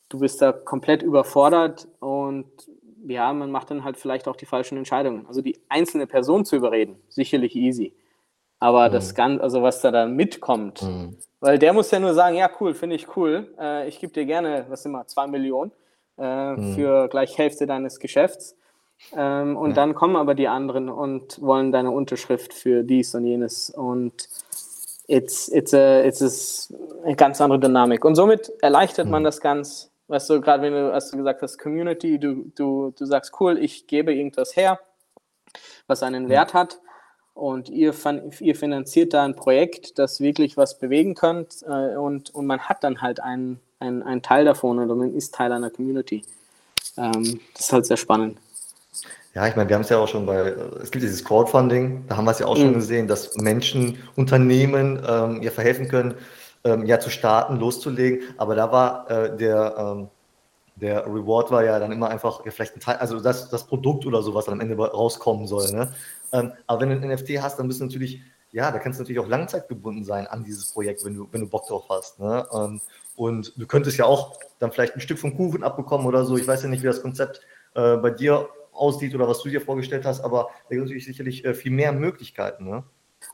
du 0.08 0.18
bist 0.18 0.42
da 0.42 0.52
komplett 0.52 1.02
überfordert 1.02 1.86
und 2.00 2.46
ja, 3.06 3.32
man 3.32 3.50
macht 3.50 3.70
dann 3.70 3.84
halt 3.84 3.96
vielleicht 3.96 4.28
auch 4.28 4.36
die 4.36 4.46
falschen 4.46 4.78
Entscheidungen. 4.78 5.26
Also 5.26 5.42
die 5.42 5.58
einzelne 5.68 6.06
Person 6.06 6.44
zu 6.44 6.56
überreden, 6.56 6.96
sicherlich 7.08 7.56
easy. 7.56 7.94
Aber 8.58 8.88
mhm. 8.88 8.92
das 8.92 9.14
Ganze, 9.14 9.42
also 9.42 9.62
was 9.62 9.80
da 9.80 9.90
dann 9.90 10.14
mitkommt, 10.14 10.82
mhm. 10.82 11.16
weil 11.40 11.58
der 11.58 11.72
muss 11.72 11.90
ja 11.90 11.98
nur 11.98 12.14
sagen, 12.14 12.36
ja 12.36 12.48
cool, 12.60 12.74
finde 12.74 12.96
ich 12.96 13.16
cool, 13.16 13.52
äh, 13.58 13.88
ich 13.88 13.98
gebe 13.98 14.12
dir 14.12 14.24
gerne, 14.24 14.66
was 14.68 14.84
immer, 14.84 15.06
zwei 15.06 15.26
Millionen 15.26 15.72
äh, 16.18 16.52
mhm. 16.52 16.74
für 16.74 17.08
gleich 17.08 17.36
Hälfte 17.38 17.66
deines 17.66 17.98
Geschäfts. 17.98 18.56
Ähm, 19.16 19.56
und 19.56 19.70
ja. 19.70 19.74
dann 19.74 19.94
kommen 19.94 20.16
aber 20.16 20.34
die 20.34 20.48
anderen 20.48 20.88
und 20.88 21.42
wollen 21.42 21.72
deine 21.72 21.90
Unterschrift 21.90 22.54
für 22.54 22.84
dies 22.84 23.14
und 23.14 23.24
jenes 23.24 23.70
und 23.70 24.28
it's, 25.08 25.48
it's, 25.48 25.74
a, 25.74 26.04
it's 26.04 26.72
a, 26.72 27.04
eine 27.04 27.16
ganz 27.16 27.40
andere 27.40 27.58
Dynamik. 27.58 28.04
Und 28.04 28.14
somit 28.14 28.52
erleichtert 28.62 29.08
man 29.08 29.22
mhm. 29.22 29.24
das 29.24 29.40
ganz, 29.40 29.91
weißt 30.08 30.30
du, 30.30 30.40
gerade 30.40 30.62
wenn 30.62 30.72
du, 30.72 30.92
als 30.92 31.10
du 31.10 31.16
gesagt 31.16 31.42
hast, 31.42 31.58
Community, 31.58 32.18
du, 32.18 32.50
du, 32.54 32.92
du 32.96 33.04
sagst, 33.06 33.32
cool, 33.40 33.58
ich 33.58 33.86
gebe 33.86 34.14
irgendwas 34.14 34.56
her, 34.56 34.78
was 35.86 36.02
einen 36.02 36.28
Wert 36.28 36.54
hat 36.54 36.80
und 37.34 37.68
ihr, 37.68 37.94
ihr 38.40 38.56
finanziert 38.56 39.14
da 39.14 39.24
ein 39.24 39.36
Projekt, 39.36 39.98
das 39.98 40.20
wirklich 40.20 40.56
was 40.56 40.78
bewegen 40.78 41.14
könnt 41.14 41.62
äh, 41.62 41.96
und, 41.96 42.34
und 42.34 42.46
man 42.46 42.60
hat 42.60 42.84
dann 42.84 43.00
halt 43.00 43.20
einen, 43.20 43.60
einen, 43.80 44.02
einen 44.02 44.22
Teil 44.22 44.44
davon 44.44 44.78
oder 44.78 44.94
man 44.94 45.14
ist 45.14 45.34
Teil 45.34 45.52
einer 45.52 45.70
Community. 45.70 46.24
Ähm, 46.96 47.40
das 47.54 47.66
ist 47.66 47.72
halt 47.72 47.86
sehr 47.86 47.96
spannend. 47.96 48.38
Ja, 49.34 49.46
ich 49.46 49.56
meine, 49.56 49.68
wir 49.68 49.76
haben 49.76 49.82
es 49.82 49.88
ja 49.88 49.96
auch 49.96 50.08
schon 50.08 50.26
bei, 50.26 50.54
es 50.82 50.90
gibt 50.90 51.02
dieses 51.02 51.24
Crowdfunding, 51.24 52.04
da 52.06 52.18
haben 52.18 52.26
wir 52.26 52.32
es 52.32 52.38
ja 52.38 52.46
auch 52.46 52.56
mhm. 52.56 52.62
schon 52.62 52.74
gesehen, 52.74 53.08
dass 53.08 53.34
Menschen, 53.36 53.96
Unternehmen 54.14 55.02
ähm, 55.08 55.42
ja 55.42 55.50
verhelfen 55.50 55.88
können, 55.88 56.14
ähm, 56.64 56.86
ja 56.86 57.00
zu 57.00 57.10
starten, 57.10 57.56
loszulegen. 57.56 58.20
Aber 58.36 58.54
da 58.54 58.70
war 58.72 59.10
äh, 59.10 59.36
der, 59.36 59.74
ähm, 59.78 60.08
der 60.76 61.06
Reward 61.06 61.50
war 61.50 61.64
ja 61.64 61.78
dann 61.78 61.92
immer 61.92 62.08
einfach 62.08 62.44
ja, 62.44 62.50
vielleicht 62.50 62.76
ein 62.76 62.80
Teil, 62.80 62.96
also 62.96 63.20
das, 63.20 63.48
das 63.50 63.66
Produkt 63.66 64.06
oder 64.06 64.22
so, 64.22 64.34
was 64.34 64.46
dann 64.46 64.54
am 64.54 64.60
Ende 64.60 64.76
rauskommen 64.76 65.46
soll. 65.46 65.70
Ne? 65.72 65.92
Ähm, 66.32 66.52
aber 66.66 66.80
wenn 66.82 66.90
du 66.90 66.96
ein 66.96 67.14
NFT 67.14 67.42
hast, 67.42 67.58
dann 67.58 67.68
bist 67.68 67.80
du 67.80 67.84
natürlich, 67.84 68.20
ja, 68.52 68.70
da 68.70 68.78
kannst 68.78 68.98
du 68.98 69.02
natürlich 69.02 69.20
auch 69.20 69.28
langzeitgebunden 69.28 70.04
sein 70.04 70.26
an 70.26 70.44
dieses 70.44 70.72
Projekt, 70.72 71.04
wenn 71.04 71.14
du, 71.14 71.28
wenn 71.30 71.42
du 71.42 71.48
Bock 71.48 71.66
drauf 71.66 71.84
hast. 71.88 72.20
Ne? 72.20 72.46
Ähm, 72.52 72.80
und 73.16 73.52
du 73.56 73.66
könntest 73.66 73.98
ja 73.98 74.06
auch 74.06 74.38
dann 74.58 74.72
vielleicht 74.72 74.94
ein 74.94 75.00
Stück 75.00 75.18
vom 75.18 75.36
Kuchen 75.36 75.62
abbekommen 75.62 76.06
oder 76.06 76.24
so. 76.24 76.36
Ich 76.36 76.46
weiß 76.46 76.62
ja 76.62 76.68
nicht, 76.68 76.82
wie 76.82 76.86
das 76.86 77.02
Konzept 77.02 77.40
äh, 77.74 77.96
bei 77.96 78.10
dir 78.10 78.48
aussieht 78.72 79.14
oder 79.14 79.28
was 79.28 79.42
du 79.42 79.50
dir 79.50 79.60
vorgestellt 79.60 80.06
hast, 80.06 80.20
aber 80.20 80.48
da 80.68 80.74
gibt 80.74 80.84
es 80.84 80.88
natürlich 80.88 81.04
sicherlich 81.04 81.44
äh, 81.44 81.54
viel 81.54 81.72
mehr 81.72 81.92
Möglichkeiten. 81.92 82.64
Ne? 82.64 82.84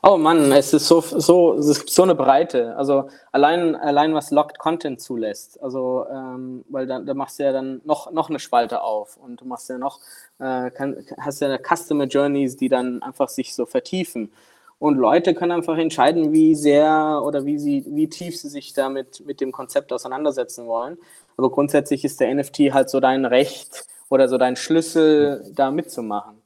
Oh 0.01 0.17
Mann, 0.17 0.51
es 0.53 0.73
ist 0.73 0.87
so, 0.87 1.01
so, 1.01 1.55
es 1.55 1.79
gibt 1.79 1.89
so 1.89 2.03
eine 2.03 2.15
Breite. 2.15 2.75
Also 2.77 3.09
allein, 3.31 3.75
allein 3.75 4.13
was 4.13 4.31
Locked 4.31 4.57
Content 4.57 5.01
zulässt. 5.01 5.61
Also, 5.61 6.05
ähm, 6.09 6.63
weil 6.69 6.87
da, 6.87 6.99
da 6.99 7.13
machst 7.13 7.39
du 7.39 7.43
ja 7.43 7.51
dann 7.51 7.81
noch, 7.83 8.11
noch 8.11 8.29
eine 8.29 8.39
Spalte 8.39 8.81
auf 8.81 9.17
und 9.17 9.41
du 9.41 9.45
machst 9.45 9.69
ja 9.69 9.77
noch, 9.77 9.99
äh, 10.39 10.71
kann, 10.71 11.05
hast 11.19 11.41
ja 11.41 11.57
Customer 11.57 12.05
Journeys, 12.05 12.55
die 12.55 12.69
dann 12.69 13.01
einfach 13.01 13.27
sich 13.29 13.53
so 13.53 13.65
vertiefen. 13.65 14.31
Und 14.79 14.97
Leute 14.97 15.33
können 15.33 15.51
einfach 15.51 15.77
entscheiden, 15.77 16.31
wie 16.31 16.55
sehr 16.55 17.21
oder 17.25 17.45
wie 17.45 17.59
sie, 17.59 17.83
wie 17.89 18.07
tief 18.07 18.39
sie 18.39 18.47
sich 18.47 18.71
damit 18.73 19.25
mit 19.25 19.41
dem 19.41 19.51
Konzept 19.51 19.91
auseinandersetzen 19.91 20.67
wollen. 20.67 20.97
Aber 21.35 21.51
grundsätzlich 21.51 22.05
ist 22.05 22.21
der 22.21 22.33
NFT 22.33 22.73
halt 22.73 22.89
so 22.89 23.01
dein 23.01 23.25
Recht 23.25 23.85
oder 24.09 24.29
so 24.29 24.37
dein 24.37 24.55
Schlüssel, 24.55 25.51
da 25.53 25.71
mitzumachen. 25.71 26.38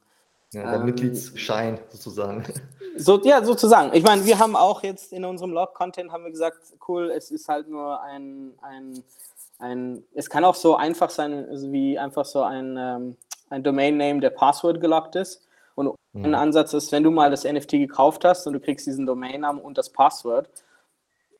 Ja, 0.54 0.62
der 0.70 0.80
ähm, 0.80 0.86
Mitgliedsschein 0.86 1.78
sozusagen. 1.88 2.44
So, 2.96 3.20
ja, 3.24 3.42
sozusagen. 3.44 3.90
Ich 3.92 4.04
meine, 4.04 4.24
wir 4.24 4.38
haben 4.38 4.54
auch 4.54 4.84
jetzt 4.84 5.12
in 5.12 5.24
unserem 5.24 5.50
Log-Content 5.50 6.12
haben 6.12 6.24
wir 6.24 6.30
gesagt, 6.30 6.58
cool, 6.86 7.10
es 7.10 7.30
ist 7.32 7.48
halt 7.48 7.68
nur 7.68 8.00
ein, 8.00 8.52
ein, 8.62 9.02
ein 9.58 10.04
es 10.14 10.30
kann 10.30 10.44
auch 10.44 10.54
so 10.54 10.76
einfach 10.76 11.10
sein, 11.10 11.46
wie 11.72 11.98
einfach 11.98 12.24
so 12.24 12.42
ein, 12.42 12.76
ähm, 12.78 13.16
ein 13.50 13.64
Domain-Name, 13.64 14.20
der 14.20 14.30
Password 14.30 14.80
gelockt 14.80 15.16
ist. 15.16 15.46
Und 15.74 15.92
mhm. 16.12 16.24
ein 16.24 16.34
Ansatz 16.36 16.72
ist, 16.72 16.92
wenn 16.92 17.02
du 17.02 17.10
mal 17.10 17.30
das 17.30 17.42
NFT 17.42 17.72
gekauft 17.72 18.24
hast 18.24 18.46
und 18.46 18.52
du 18.52 18.60
kriegst 18.60 18.86
diesen 18.86 19.06
Domain-Namen 19.06 19.60
und 19.60 19.76
das 19.76 19.90
Password 19.90 20.48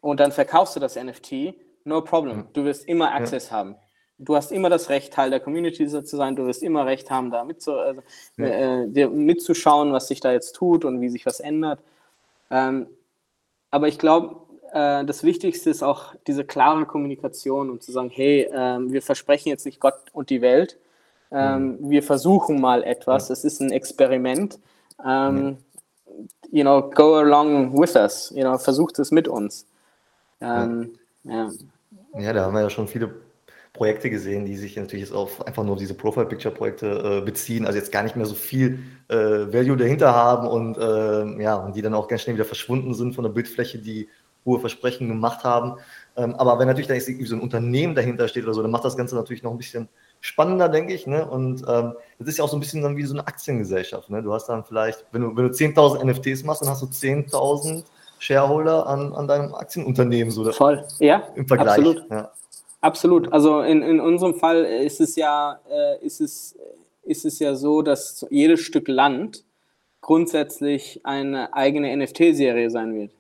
und 0.00 0.18
dann 0.18 0.33
verkaufst 0.33 0.75
du 0.75 0.80
das 0.80 0.97
NFT, 0.97 1.54
no 1.85 2.00
problem. 2.00 2.38
Mhm. 2.38 2.47
Du 2.52 2.64
wirst 2.64 2.88
immer 2.88 3.14
Access 3.14 3.50
ja. 3.50 3.59
haben 3.59 3.76
du 4.25 4.37
hast 4.37 4.52
immer 4.52 4.71
das 4.71 4.88
Recht, 4.88 5.12
Teil 5.12 5.31
der 5.31 5.40
Community 5.40 5.87
zu 5.87 6.04
sein, 6.04 6.37
du 6.37 6.47
wirst 6.47 6.62
immer 6.62 6.87
Recht 6.87 7.11
haben, 7.11 7.31
da 7.31 7.45
mitzu, 7.45 7.73
also, 7.73 8.02
ja. 8.37 8.47
äh, 8.47 9.07
mitzuschauen, 9.09 9.93
was 9.93 10.09
sich 10.09 10.21
da 10.21 10.33
jetzt 10.33 10.54
tut 10.54 10.85
und 10.85 11.00
wie 11.00 11.09
sich 11.09 11.26
was 11.26 11.40
ändert. 11.40 11.81
Ähm, 12.50 12.87
aber 13.71 13.88
ich 13.88 13.99
glaube, 13.99 14.37
äh, 14.73 15.04
das 15.04 15.25
Wichtigste 15.25 15.71
ist 15.71 15.83
auch 15.83 16.14
diese 16.26 16.45
klare 16.45 16.87
Kommunikation 16.87 17.71
und 17.71 17.83
zu 17.83 17.93
sagen, 17.93 18.11
hey, 18.11 18.43
äh, 18.43 18.78
wir 18.81 19.02
versprechen 19.02 19.49
jetzt 19.49 19.66
nicht 19.66 19.81
Gott 19.81 19.95
und 20.12 20.31
die 20.31 20.43
Welt, 20.43 20.78
ähm, 21.31 21.78
mhm. 21.78 21.90
wir 21.90 22.02
versuchen 22.02 22.61
mal 22.61 22.83
etwas, 22.85 23.31
es 23.31 23.45
ist 23.45 23.61
ein 23.61 23.73
Experiment. 23.73 24.59
Ähm, 25.04 25.59
you 26.52 26.62
know, 26.62 26.90
go 26.90 27.16
along 27.16 27.76
with 27.76 27.97
us, 27.97 28.33
you 28.35 28.43
know, 28.43 28.57
versucht 28.59 28.99
es 29.00 29.11
mit 29.11 29.26
uns. 29.26 29.66
Ähm, 30.40 30.97
ja. 31.25 31.50
ja, 32.19 32.33
da 32.33 32.45
haben 32.45 32.54
wir 32.54 32.61
ja 32.61 32.71
schon 32.71 32.87
viele 32.87 33.24
Projekte 33.75 34.09
gesehen, 34.09 34.47
die 34.47 34.57
sich 34.57 34.76
natürlich 34.76 35.07
jetzt 35.07 35.14
auf 35.14 35.45
einfach 35.47 35.64
nur 35.64 35.76
diese 35.76 35.95
Profile-Picture-Projekte 35.95 37.19
äh, 37.19 37.25
beziehen, 37.25 37.66
also 37.66 37.76
jetzt 37.76 37.90
gar 37.90 38.04
nicht 38.04 38.14
mehr 38.14 38.25
so 38.25 38.37
viel 38.37 38.78
äh, 39.09 39.16
Value 39.16 39.76
dahinter 39.76 40.14
haben 40.14 40.47
und 40.47 40.78
äh, 40.78 41.43
ja, 41.43 41.57
und 41.57 41.75
die 41.75 41.83
dann 41.83 41.93
auch 41.93 42.07
ganz 42.07 42.23
schnell 42.23 42.37
wieder 42.37 42.45
verschwunden 42.45 42.95
sind 42.95 43.16
von 43.16 43.25
der 43.25 43.33
Bildfläche, 43.33 43.78
die 43.78 44.09
hohe 44.47 44.61
Versprechen 44.61 45.09
gemacht 45.09 45.43
haben. 45.43 45.75
Ähm, 46.16 46.37
aber 46.37 46.61
wenn 46.61 46.69
natürlich 46.69 46.87
da 46.87 46.95
jetzt 46.95 47.09
irgendwie 47.09 47.26
so 47.26 47.35
ein 47.35 47.40
Unternehmen 47.40 47.97
dahinter 47.97 48.28
steht 48.28 48.45
oder 48.45 48.54
so, 48.54 48.62
dann 48.62 48.71
macht 48.71 48.85
das 48.85 48.97
Ganze 48.97 49.16
natürlich 49.16 49.43
noch 49.43 49.50
ein 49.50 49.59
bisschen 49.59 49.88
spannender, 50.21 50.69
denke 50.69 50.95
ich. 50.95 51.09
Ne? 51.09 51.26
Und 51.28 51.64
ähm, 51.66 51.95
das 52.21 52.28
ist 52.28 52.38
ja 52.38 52.45
auch 52.45 52.49
so 52.49 52.57
ein 52.57 52.61
bisschen 52.61 52.83
dann 52.83 52.97
wie 52.97 53.04
so 53.04 53.14
eine 53.14 53.26
Aktiengesellschaft. 53.26 54.09
Ne? 54.09 54.23
Du 54.23 54.33
hast 54.33 54.47
dann 54.47 54.64
vielleicht, 54.64 55.04
wenn 55.11 55.23
du, 55.23 55.37
wenn 55.37 55.49
du 55.49 55.52
10.000 55.52 56.04
NFTs 56.04 56.45
machst, 56.45 56.62
dann 56.62 56.69
hast 56.69 56.83
du 56.83 56.87
10.000 56.87 57.83
Shareholder 58.21 58.87
an, 58.87 59.12
an 59.14 59.26
deinem 59.26 59.52
Aktienunternehmen. 59.54 60.31
So 60.31 60.50
Voll, 60.52 60.85
ja. 61.00 61.25
Im 61.35 61.49
Vergleich. 61.49 61.78
Absolut. 61.78 62.07
Ja. 62.11 62.31
Absolut. 62.84 63.32
Also 63.32 63.62
in, 63.62 63.80
in 63.80 63.98
unserem 63.98 64.34
Fall 64.34 64.66
ist 64.66 65.00
es 65.00 65.16
ja, 65.16 65.58
äh, 65.70 66.04
ist 66.04 66.20
es, 66.20 66.54
ist 67.02 67.24
es 67.24 67.38
ja 67.38 67.54
so, 67.54 67.80
dass 67.80 68.26
jedes 68.28 68.60
Stück 68.60 68.88
Land 68.88 69.42
grundsätzlich 70.02 71.00
eine 71.02 71.54
eigene 71.54 71.96
NFT-Serie 71.96 72.68
sein 72.68 72.94
wird. 72.94 73.10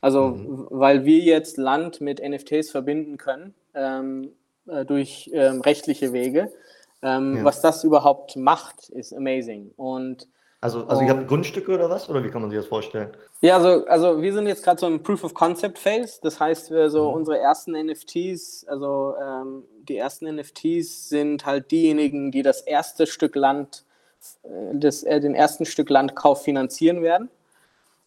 Also, 0.00 0.28
mhm. 0.28 0.66
weil 0.70 1.04
wir 1.04 1.18
jetzt 1.18 1.56
Land 1.56 2.00
mit 2.00 2.22
NFTs 2.22 2.70
verbinden 2.70 3.16
können, 3.16 3.54
ähm, 3.74 4.30
äh, 4.68 4.84
durch 4.84 5.28
ähm, 5.32 5.62
rechtliche 5.62 6.12
Wege. 6.12 6.52
Ähm, 7.02 7.38
ja. 7.38 7.44
Was 7.44 7.60
das 7.60 7.82
überhaupt 7.82 8.36
macht, 8.36 8.88
ist 8.90 9.12
amazing. 9.12 9.72
Und 9.76 10.28
also, 10.60 10.86
also 10.86 11.02
ihr 11.02 11.10
habt 11.10 11.28
Grundstücke 11.28 11.72
oder 11.72 11.88
was? 11.88 12.08
Oder 12.08 12.24
wie 12.24 12.30
kann 12.30 12.42
man 12.42 12.50
sich 12.50 12.58
das 12.58 12.66
vorstellen? 12.66 13.10
Ja, 13.40 13.56
also, 13.56 13.86
also 13.86 14.20
wir 14.20 14.32
sind 14.32 14.48
jetzt 14.48 14.64
gerade 14.64 14.80
so 14.80 14.88
im 14.88 15.02
Proof 15.02 15.22
of 15.22 15.32
Concept 15.32 15.78
Phase. 15.78 16.18
Das 16.20 16.40
heißt, 16.40 16.72
wir 16.72 16.90
so 16.90 17.10
mhm. 17.10 17.16
unsere 17.16 17.38
ersten 17.38 17.72
NFTs, 17.72 18.66
also 18.66 19.14
ähm, 19.22 19.62
die 19.88 19.96
ersten 19.96 20.26
NFTs 20.34 21.08
sind 21.08 21.46
halt 21.46 21.70
diejenigen, 21.70 22.32
die 22.32 22.42
das 22.42 22.60
erste 22.60 23.06
Stück 23.06 23.36
Land, 23.36 23.84
äh, 24.42 24.48
das, 24.74 25.04
äh, 25.04 25.20
den 25.20 25.36
ersten 25.36 25.64
Stück 25.64 25.90
Landkauf 25.90 26.42
finanzieren 26.42 27.02
werden. 27.02 27.30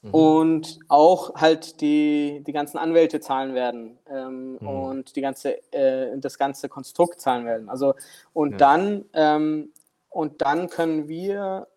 Mhm. 0.01 0.13
Und 0.13 0.79
auch 0.89 1.35
halt 1.35 1.79
die, 1.79 2.43
die 2.45 2.51
ganzen 2.51 2.77
Anwälte 2.79 3.21
zahlen 3.21 3.55
werden 3.55 3.97
ähm, 4.09 4.57
mhm. 4.59 4.67
und 4.67 5.15
die 5.15 5.21
ganze, 5.21 5.71
äh, 5.71 6.17
das 6.17 6.37
ganze 6.37 6.67
Konstrukt 6.67 7.21
zahlen 7.21 7.45
werden. 7.45 7.69
Also 7.69 7.93
und 8.33 8.51
ja. 8.53 8.57
dann 8.57 9.05
ähm, 9.13 9.69
und 10.09 10.41
dann 10.41 10.69
können 10.69 11.07
wir 11.07 11.67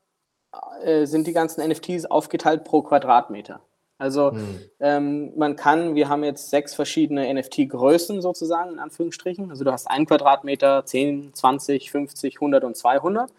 äh, 0.83 1.07
sind 1.07 1.27
die 1.27 1.33
ganzen 1.33 1.67
NFTs 1.67 2.07
aufgeteilt 2.07 2.65
pro 2.65 2.83
Quadratmeter. 2.83 3.61
Also 3.99 4.33
hm. 4.33 4.61
ähm, 4.81 5.33
man 5.37 5.57
kann, 5.57 5.95
wir 5.95 6.09
haben 6.09 6.25
jetzt 6.25 6.51
sechs 6.51 6.75
verschiedene 6.75 7.33
NFT-Größen 7.33 8.21
sozusagen, 8.21 8.73
in 8.73 8.79
Anführungsstrichen. 8.79 9.51
Also 9.51 9.65
du 9.65 9.73
hast 9.73 9.89
ein 9.89 10.07
Quadratmeter, 10.07 10.85
10, 10.85 11.33
20, 11.33 11.91
50, 11.91 12.37
100 12.37 12.65
und 12.65 12.77
200. 12.77 13.31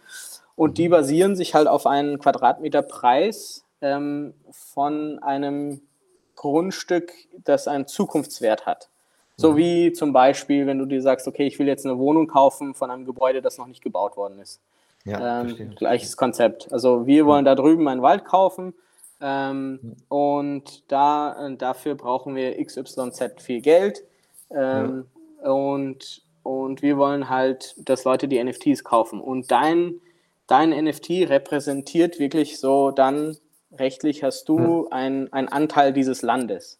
Und 0.55 0.72
mhm. 0.72 0.74
die 0.75 0.89
basieren 0.89 1.36
sich 1.36 1.53
halt 1.53 1.67
auf 1.67 1.86
einen 1.86 2.19
Quadratmeterpreis 2.19 3.65
ähm, 3.81 4.34
von 4.51 5.19
einem 5.19 5.81
Grundstück, 6.36 7.12
das 7.43 7.67
einen 7.67 7.88
Zukunftswert 7.88 8.65
hat. 8.65 8.89
So 9.38 9.51
mhm. 9.51 9.57
wie 9.57 9.93
zum 9.93 10.13
Beispiel, 10.13 10.65
wenn 10.65 10.79
du 10.79 10.86
dir 10.86 11.01
sagst, 11.01 11.27
okay, 11.27 11.45
ich 11.45 11.60
will 11.60 11.67
jetzt 11.67 11.86
eine 11.86 11.98
Wohnung 11.98 12.27
kaufen 12.27 12.74
von 12.74 12.89
einem 12.89 13.05
Gebäude, 13.05 13.41
das 13.41 13.57
noch 13.57 13.67
nicht 13.67 13.84
gebaut 13.84 14.15
worden 14.15 14.39
ist. 14.39 14.62
Ja, 15.05 15.41
ähm, 15.41 15.75
gleiches 15.75 16.17
Konzept. 16.17 16.71
Also 16.74 17.05
wir 17.05 17.25
wollen 17.25 17.45
da 17.45 17.53
drüben 17.55 17.88
einen 17.88 18.01
Wald 18.01 18.25
kaufen 18.25 18.74
ähm, 19.21 19.95
und 20.09 20.83
da, 20.91 21.47
äh, 21.47 21.55
dafür 21.55 21.95
brauchen 21.95 22.35
wir 22.35 22.62
XYZ 22.63 23.41
viel 23.41 23.62
Geld 23.62 24.03
ähm, 24.50 25.05
ja. 25.43 25.51
und, 25.51 26.24
und 26.41 26.81
wir 26.81 26.97
wollen 26.97 27.29
halt, 27.29 27.75
dass 27.77 28.03
Leute 28.03 28.27
die 28.27 28.43
NFTs 28.43 28.83
kaufen. 28.83 29.21
Und 29.21 29.51
dein, 29.51 30.01
dein 30.47 30.71
NFT 30.71 31.29
repräsentiert 31.29 32.19
wirklich 32.19 32.59
so 32.59 32.91
dann 32.91 33.38
rechtlich 33.71 34.24
hast 34.24 34.50
du 34.50 34.88
ja. 34.89 34.91
einen 34.91 35.29
Anteil 35.31 35.93
dieses 35.93 36.24
Landes. 36.24 36.79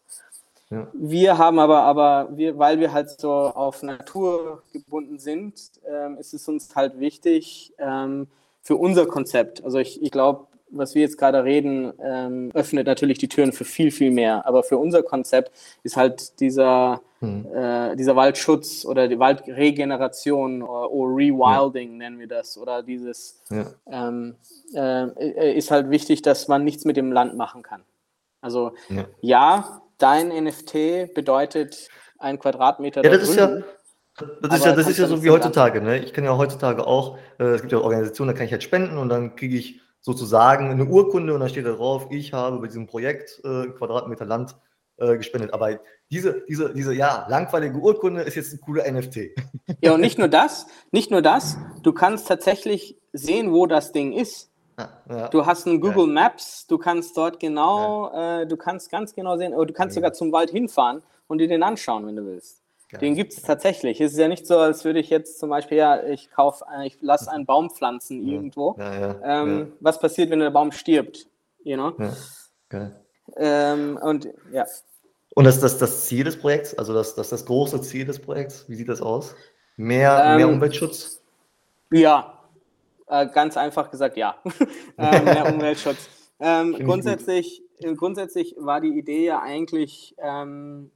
Ja. 0.72 0.88
Wir 0.93 1.38
haben 1.38 1.60
aber, 1.60 1.81
aber 1.81 2.29
wir, 2.31 2.57
weil 2.57 2.79
wir 2.79 2.91
halt 2.91 3.10
so 3.10 3.31
auf 3.31 3.84
Natur 3.84 4.63
gebunden 4.74 5.19
sind, 5.19 5.53
ähm, 5.88 6.17
ist 6.17 6.34
es 6.34 6.48
uns 6.48 6.75
halt 6.75 7.00
wichtig 7.00 7.74
ähm, 7.77 8.27
für 8.62 8.75
unser 8.75 9.05
Konzept. 9.05 9.63
Also 9.63 9.77
ich, 9.77 10.01
ich 10.01 10.10
glaube, 10.10 10.48
was 10.72 10.95
wir 10.95 11.03
jetzt 11.03 11.19
gerade 11.19 11.43
reden, 11.43 11.93
ähm, 12.03 12.50
öffnet 12.55 12.88
natürlich 12.88 13.19
die 13.19 13.27
Türen 13.27 13.53
für 13.53 13.63
viel, 13.63 13.91
viel 13.91 14.10
mehr. 14.10 14.48
Aber 14.48 14.63
für 14.63 14.79
unser 14.79 15.03
Konzept 15.03 15.51
ist 15.84 15.95
halt 15.95 16.39
dieser, 16.39 17.01
hm. 17.19 17.45
äh, 17.53 17.95
dieser 17.95 18.15
Waldschutz 18.15 18.86
oder 18.86 19.07
die 19.07 19.19
Waldregeneration 19.19 20.63
oder, 20.63 20.91
oder 20.91 21.15
Rewilding 21.15 21.91
ja. 21.91 21.98
nennen 21.98 22.19
wir 22.19 22.27
das. 22.27 22.57
Oder 22.57 22.81
dieses 22.81 23.39
ja. 23.51 23.67
ähm, 23.86 24.36
äh, 24.74 25.55
ist 25.55 25.69
halt 25.69 25.91
wichtig, 25.91 26.24
dass 26.24 26.48
man 26.48 26.63
nichts 26.63 26.86
mit 26.86 26.98
dem 26.98 27.12
Land 27.12 27.38
machen 27.38 27.62
kann. 27.62 27.84
Also 28.41 28.74
ja 29.22 29.81
dein 29.98 30.30
NFT 30.30 31.14
bedeutet 31.14 31.90
ein 32.18 32.40
Quadratmeter. 32.40 33.04
Ja, 33.04 33.10
das 33.10 33.30
ist 33.30 33.36
ja, 33.36 33.62
das 34.42 34.60
ist 34.60 34.66
ja, 34.66 34.75
das 34.75 34.88
ist 34.88 34.98
ja 34.98 35.08
so 35.08 35.24
wie 35.24 35.30
heutzutage. 35.30 35.82
Ne? 35.82 36.00
Ich 36.00 36.14
kann 36.14 36.24
ja 36.24 36.38
heutzutage 36.38 36.88
auch, 36.88 37.18
äh, 37.40 37.46
es 37.46 37.62
gibt 37.62 37.74
ja 37.74 37.80
Organisationen, 37.80 38.30
da 38.30 38.38
kann 38.38 38.46
ich 38.46 38.52
halt 38.52 38.64
spenden 38.64 38.98
und 38.98 39.10
dann 39.10 39.36
kriege 39.36 39.58
ich 39.58 39.82
sozusagen 40.02 40.70
eine 40.70 40.86
Urkunde 40.86 41.34
und 41.34 41.40
dann 41.40 41.50
steht 41.50 41.66
da 41.66 41.72
drauf, 41.72 42.08
ich 42.12 42.32
habe 42.32 42.60
bei 42.60 42.68
diesem 42.68 42.88
Projekt 42.88 43.42
äh, 43.44 43.68
Quadratmeter 43.68 44.25
Land 44.25 44.56
äh, 44.98 45.18
gespendet. 45.18 45.54
Aber 45.54 45.80
diese, 46.12 46.44
diese, 46.48 46.74
diese 46.74 46.94
ja, 46.94 47.25
langweilige 47.28 47.78
Urkunde 47.78 48.22
ist 48.22 48.36
jetzt 48.36 48.54
ein 48.54 48.62
cooler 48.62 48.90
NFT. 48.90 49.32
Ja, 49.82 49.94
und 49.94 50.02
nicht 50.02 50.18
nur 50.18 50.28
das, 50.28 50.68
nicht 50.92 51.12
nur 51.12 51.22
das, 51.22 51.58
du 51.84 51.92
kannst 51.92 52.28
tatsächlich 52.28 52.98
sehen, 53.12 53.52
wo 53.52 53.66
das 53.66 53.92
Ding 53.92 54.14
ist. 54.14 54.52
Ja, 54.77 55.29
Du 55.29 55.46
hast 55.46 55.65
ein 55.67 55.79
Google 55.79 56.08
ja. 56.08 56.13
Maps, 56.13 56.67
du 56.67 56.77
kannst 56.77 57.15
dort 57.15 57.39
genau, 57.39 58.12
ja. 58.13 58.41
äh, 58.41 58.48
du 58.48 58.58
kannst 58.58 58.91
ganz 58.91 59.13
genau 59.13 59.38
sehen, 59.38 59.53
oder 59.53 59.67
du 59.67 59.74
kannst 59.74 59.96
sogar 59.96 60.13
zum 60.13 60.32
Wald 60.32 60.50
hinfahren 60.50 61.01
und 61.27 61.38
dir 61.38 61.48
den 61.48 61.63
anschauen, 61.63 62.05
wenn 62.08 62.15
du 62.15 62.25
willst. 62.25 62.62
Den 63.01 63.15
gibt 63.15 63.34
es 63.34 63.41
tatsächlich. 63.41 64.00
Es 64.00 64.13
ist 64.13 64.20
ja 64.20 64.27
nicht 64.27 64.48
so, 64.48 64.58
als 64.58 64.86
würde 64.86 65.00
ich 65.00 65.10
jetzt 65.10 65.39
zum 65.39 65.50
Beispiel, 65.50 65.77
ja, 65.77 66.03
ich 66.03 66.32
kaufe, 66.32 66.63
äh, 66.74 66.88
ich 66.88 66.98
lasse 67.01 67.32
einen 67.32 67.46
Baum 67.46 67.70
pflanzen 67.70 68.25
irgendwo. 68.25 68.77
Ähm, 68.79 69.74
was 69.79 70.00
passiert, 70.00 70.29
wenn 70.29 70.39
der 70.39 70.51
Baum 70.51 70.72
stirbt? 70.72 71.27
You 71.63 71.75
know? 71.75 71.94
Ähm, 73.38 74.00
und 74.01 74.29
ja. 74.51 74.65
Und 75.34 75.46
das 75.46 75.55
ist 75.55 75.63
das, 75.63 75.77
das 75.79 76.05
Ziel 76.05 76.24
des 76.24 76.39
Projekts, 76.39 76.77
also 76.77 76.94
das, 76.94 77.15
das, 77.15 77.29
das 77.29 77.46
große 77.46 77.82
Ziel 77.82 78.05
des 78.05 78.20
Projekts, 78.20 78.70
wie 78.70 78.75
sieht 78.75 78.88
das 78.88 79.01
aus? 79.01 79.36
Mehr, 79.75 80.24
ähm, 80.24 80.38
mehr 80.38 80.48
Umweltschutz? 80.48 81.22
Ja, 81.91 82.35
äh, 83.08 83.28
ganz 83.28 83.58
einfach 83.58 83.92
gesagt, 83.92 84.18
ja. 84.18 84.36
äh, 84.98 85.22
mehr 85.22 85.54
Umweltschutz. 85.54 86.10
ähm, 86.40 86.74
grundsätzlich, 86.74 87.62
grundsätzlich 87.96 88.56
war 88.58 88.82
die 88.82 88.98
Idee 88.98 89.26
ja 89.26 89.42
eigentlich, 89.42 90.16
ähm, 90.18 90.92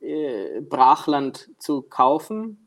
äh, 0.00 0.60
Brachland 0.60 1.50
zu 1.58 1.82
kaufen 1.82 2.64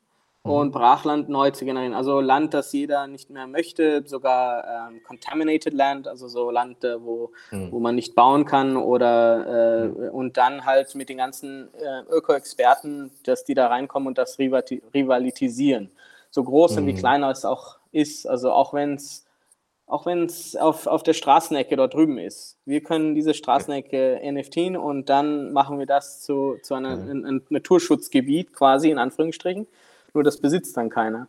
Mhm. 0.47 0.53
und 0.53 0.71
Brachland 0.71 1.29
neu 1.29 1.51
zu 1.51 1.65
generieren. 1.65 1.93
Also 1.93 2.21
Land, 2.21 2.53
das 2.53 2.71
jeder 2.73 3.07
nicht 3.07 3.29
mehr 3.29 3.47
möchte, 3.47 4.03
sogar 4.05 4.89
ähm, 4.89 5.01
Contaminated 5.03 5.73
Land, 5.73 6.07
also 6.07 6.27
so 6.27 6.49
Land, 6.49 6.83
äh, 6.83 7.01
wo, 7.01 7.31
mhm. 7.51 7.71
wo 7.71 7.79
man 7.79 7.95
nicht 7.95 8.15
bauen 8.15 8.45
kann 8.45 8.77
oder 8.77 9.83
äh, 9.83 9.87
mhm. 9.87 10.09
und 10.09 10.37
dann 10.37 10.65
halt 10.65 10.95
mit 10.95 11.09
den 11.09 11.17
ganzen 11.17 11.69
äh, 11.75 12.03
Öko-Experten, 12.09 13.11
dass 13.23 13.43
die 13.43 13.53
da 13.53 13.67
reinkommen 13.67 14.07
und 14.07 14.17
das 14.17 14.39
rivalisieren. 14.39 15.91
So 16.29 16.43
groß 16.43 16.71
mhm. 16.71 16.77
und 16.77 16.87
wie 16.87 16.95
kleiner 16.95 17.29
es 17.29 17.45
auch 17.45 17.76
ist, 17.91 18.27
also 18.27 18.51
auch 18.51 18.73
wenn 18.73 18.95
es 18.95 19.23
auch 19.89 20.05
wenn 20.05 20.25
es 20.25 20.57
auf, 20.57 20.85
auf 20.85 21.01
der 21.01 21.13
Straßenecke 21.13 21.77
dort 21.77 21.93
drüben 21.93 22.17
ist. 22.17 22.57
Wir 22.65 22.83
können 22.83 23.15
diese 23.15 23.33
Straßenecke 23.33 24.19
NFTen 24.21 24.75
und 24.75 25.07
dann 25.07 25.53
machen 25.53 25.79
wir 25.79 25.85
das 25.85 26.21
zu, 26.21 26.57
zu 26.61 26.73
einem 26.73 27.05
mhm. 27.05 27.25
ein, 27.25 27.41
Naturschutzgebiet 27.49 28.53
quasi, 28.53 28.89
in 28.89 28.97
Anführungsstrichen 28.97 29.65
nur 30.13 30.23
das 30.23 30.37
besitzt 30.37 30.75
dann 30.75 30.89
keiner. 30.89 31.27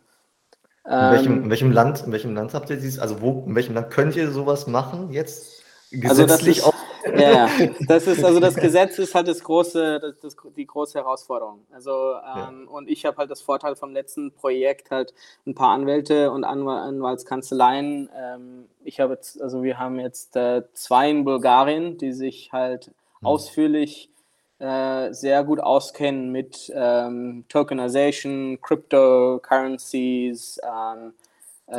In 0.85 0.91
welchem, 0.91 1.33
ähm, 1.33 1.43
in 1.43 1.49
welchem, 1.49 1.71
Land, 1.71 2.03
in 2.05 2.11
welchem 2.11 2.33
Land 2.33 2.53
habt 2.53 2.69
ihr 2.69 2.77
dieses, 2.77 2.99
also 2.99 3.21
wo, 3.21 3.43
in 3.45 3.55
welchem 3.55 3.75
Land 3.75 3.91
könnt 3.91 4.15
ihr 4.15 4.31
sowas 4.31 4.67
machen 4.67 5.11
jetzt? 5.11 5.63
Gesetzlich 5.91 6.09
also 6.09 6.25
das 6.25 6.41
ist, 6.43 6.65
ja, 7.17 7.49
das 7.87 8.07
ist, 8.07 8.23
also 8.23 8.39
das 8.39 8.55
Gesetz 8.55 8.97
ist 8.99 9.15
halt 9.15 9.27
das 9.27 9.43
große, 9.43 9.99
das, 9.99 10.19
das 10.19 10.35
die 10.55 10.65
große 10.65 10.97
Herausforderung. 10.97 11.65
Also, 11.71 11.91
ähm, 12.15 12.65
ja. 12.65 12.71
und 12.71 12.89
ich 12.89 13.05
habe 13.05 13.17
halt 13.17 13.31
das 13.31 13.41
Vorteil 13.41 13.75
vom 13.75 13.93
letzten 13.93 14.31
Projekt 14.31 14.91
halt 14.91 15.13
ein 15.45 15.55
paar 15.55 15.69
Anwälte 15.69 16.31
und 16.31 16.43
Anwaltskanzleien. 16.43 18.09
Ähm, 18.15 18.65
ich 18.83 18.99
habe 18.99 19.13
jetzt, 19.13 19.41
also 19.41 19.63
wir 19.63 19.79
haben 19.79 19.99
jetzt 19.99 20.35
äh, 20.35 20.63
zwei 20.73 21.09
in 21.09 21.23
Bulgarien, 21.25 21.97
die 21.97 22.13
sich 22.13 22.51
halt 22.51 22.85
hm. 22.85 22.93
ausführlich 23.27 24.09
äh, 24.59 25.13
sehr 25.13 25.43
gut 25.43 25.59
auskennen 25.61 26.31
mit 26.31 26.71
ähm, 26.75 27.45
Tokenization, 27.47 28.59
Cryptocurrencies, 28.61 30.59
ähm, 30.63 31.07
äh, 31.07 31.11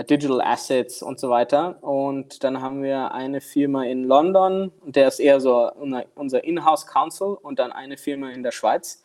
Digital 0.05 0.41
Assets 0.41 1.03
und 1.03 1.19
so 1.19 1.31
weiter. 1.31 1.83
Und 1.83 2.45
dann 2.45 2.61
haben 2.61 2.83
wir 2.83 3.13
eine 3.13 3.41
Firma 3.41 3.85
in 3.85 4.05
London, 4.05 4.73
der 4.85 5.09
ist 5.09 5.21
eher 5.21 5.41
so 5.41 5.71
unser 6.15 6.45
In-house 6.45 6.87
Council 6.87 7.37
und 7.41 7.59
dann 7.59 7.73
eine 7.73 7.97
Firma 7.97 8.31
in 8.31 8.43
der 8.43 8.53
Schweiz, 8.53 9.03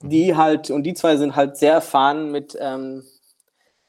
die 0.00 0.36
halt, 0.36 0.70
und 0.70 0.84
die 0.84 0.94
zwei 0.94 1.16
sind 1.16 1.34
halt 1.34 1.56
sehr 1.56 1.72
erfahren 1.72 2.30
mit, 2.30 2.56
ähm, 2.60 3.04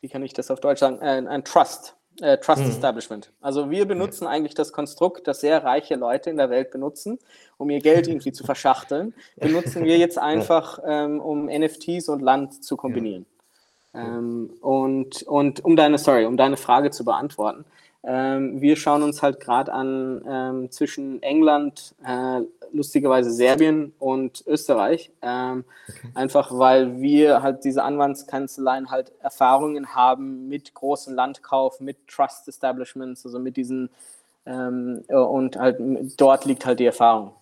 wie 0.01 0.09
kann 0.09 0.23
ich 0.23 0.33
das 0.33 0.49
auf 0.49 0.59
Deutsch 0.59 0.79
sagen, 0.79 0.99
äh, 1.01 1.23
ein 1.27 1.43
Trust 1.43 1.95
äh, 2.21 2.37
Trust 2.37 2.63
mhm. 2.63 2.69
Establishment. 2.69 3.31
Also 3.41 3.69
wir 3.69 3.85
benutzen 3.85 4.25
ja. 4.25 4.29
eigentlich 4.29 4.53
das 4.53 4.71
Konstrukt, 4.71 5.27
das 5.27 5.41
sehr 5.41 5.63
reiche 5.63 5.95
Leute 5.95 6.29
in 6.29 6.37
der 6.37 6.49
Welt 6.49 6.71
benutzen, 6.71 7.19
um 7.57 7.69
ihr 7.69 7.79
Geld 7.79 8.07
irgendwie 8.09 8.31
zu 8.31 8.43
verschachteln, 8.43 9.13
benutzen 9.37 9.85
wir 9.85 9.97
jetzt 9.97 10.17
einfach, 10.17 10.79
ähm, 10.85 11.19
um 11.19 11.45
NFTs 11.45 12.09
und 12.09 12.21
Land 12.21 12.63
zu 12.63 12.77
kombinieren. 12.77 13.25
Ja. 13.29 13.38
Ähm, 13.93 14.51
und, 14.61 15.23
und 15.23 15.65
um 15.65 15.75
deine, 15.75 15.97
sorry, 15.97 16.25
um 16.25 16.37
deine 16.37 16.57
Frage 16.57 16.91
zu 16.91 17.03
beantworten, 17.03 17.65
ähm, 18.03 18.61
wir 18.61 18.75
schauen 18.75 19.03
uns 19.03 19.21
halt 19.21 19.39
gerade 19.39 19.73
an 19.73 20.23
ähm, 20.27 20.71
zwischen 20.71 21.21
England, 21.21 21.95
äh, 22.05 22.41
lustigerweise 22.71 23.31
Serbien 23.31 23.93
und 23.99 24.43
Österreich. 24.47 25.11
Ähm, 25.21 25.65
okay. 25.87 26.07
Einfach 26.13 26.57
weil 26.57 27.01
wir 27.01 27.41
halt 27.41 27.65
diese 27.65 27.83
Anwaltskanzleien 27.83 28.89
halt 28.89 29.11
Erfahrungen 29.21 29.95
haben 29.95 30.47
mit 30.47 30.73
großen 30.73 31.13
Landkauf, 31.13 31.81
mit 31.81 32.07
Trust 32.07 32.47
Establishments, 32.47 33.25
also 33.25 33.39
mit 33.39 33.57
diesen 33.57 33.89
ähm, 34.45 35.03
und 35.09 35.57
halt 35.57 35.77
dort 36.17 36.45
liegt 36.45 36.65
halt 36.65 36.79
die 36.79 36.85
Erfahrung. 36.85 37.33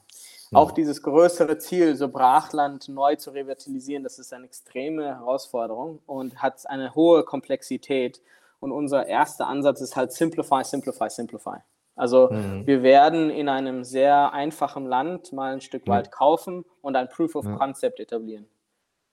Ja. 0.51 0.59
Auch 0.59 0.71
dieses 0.71 1.01
größere 1.01 1.57
Ziel, 1.57 1.95
so 1.95 2.07
Brachland 2.07 2.87
neu 2.87 3.15
zu 3.15 3.31
revitalisieren, 3.31 4.03
das 4.03 4.17
ist 4.17 4.33
eine 4.33 4.45
extreme 4.45 5.05
Herausforderung 5.05 5.99
und 6.05 6.41
hat 6.41 6.69
eine 6.69 6.95
hohe 6.95 7.23
Komplexität. 7.23 8.21
Und 8.59 8.71
unser 8.71 9.05
erster 9.05 9.47
Ansatz 9.47 9.81
ist 9.81 9.95
halt 9.95 10.11
Simplify, 10.13 10.63
Simplify, 10.63 11.09
Simplify. 11.09 11.57
Also 11.95 12.29
mhm. 12.31 12.65
wir 12.65 12.83
werden 12.83 13.29
in 13.29 13.49
einem 13.49 13.83
sehr 13.83 14.31
einfachen 14.33 14.85
Land 14.85 15.33
mal 15.33 15.53
ein 15.53 15.61
Stück 15.61 15.87
Wald 15.87 16.11
kaufen 16.11 16.63
und 16.81 16.95
ein 16.95 17.09
Proof 17.09 17.35
of 17.35 17.45
Concept 17.57 17.99
etablieren. 17.99 18.47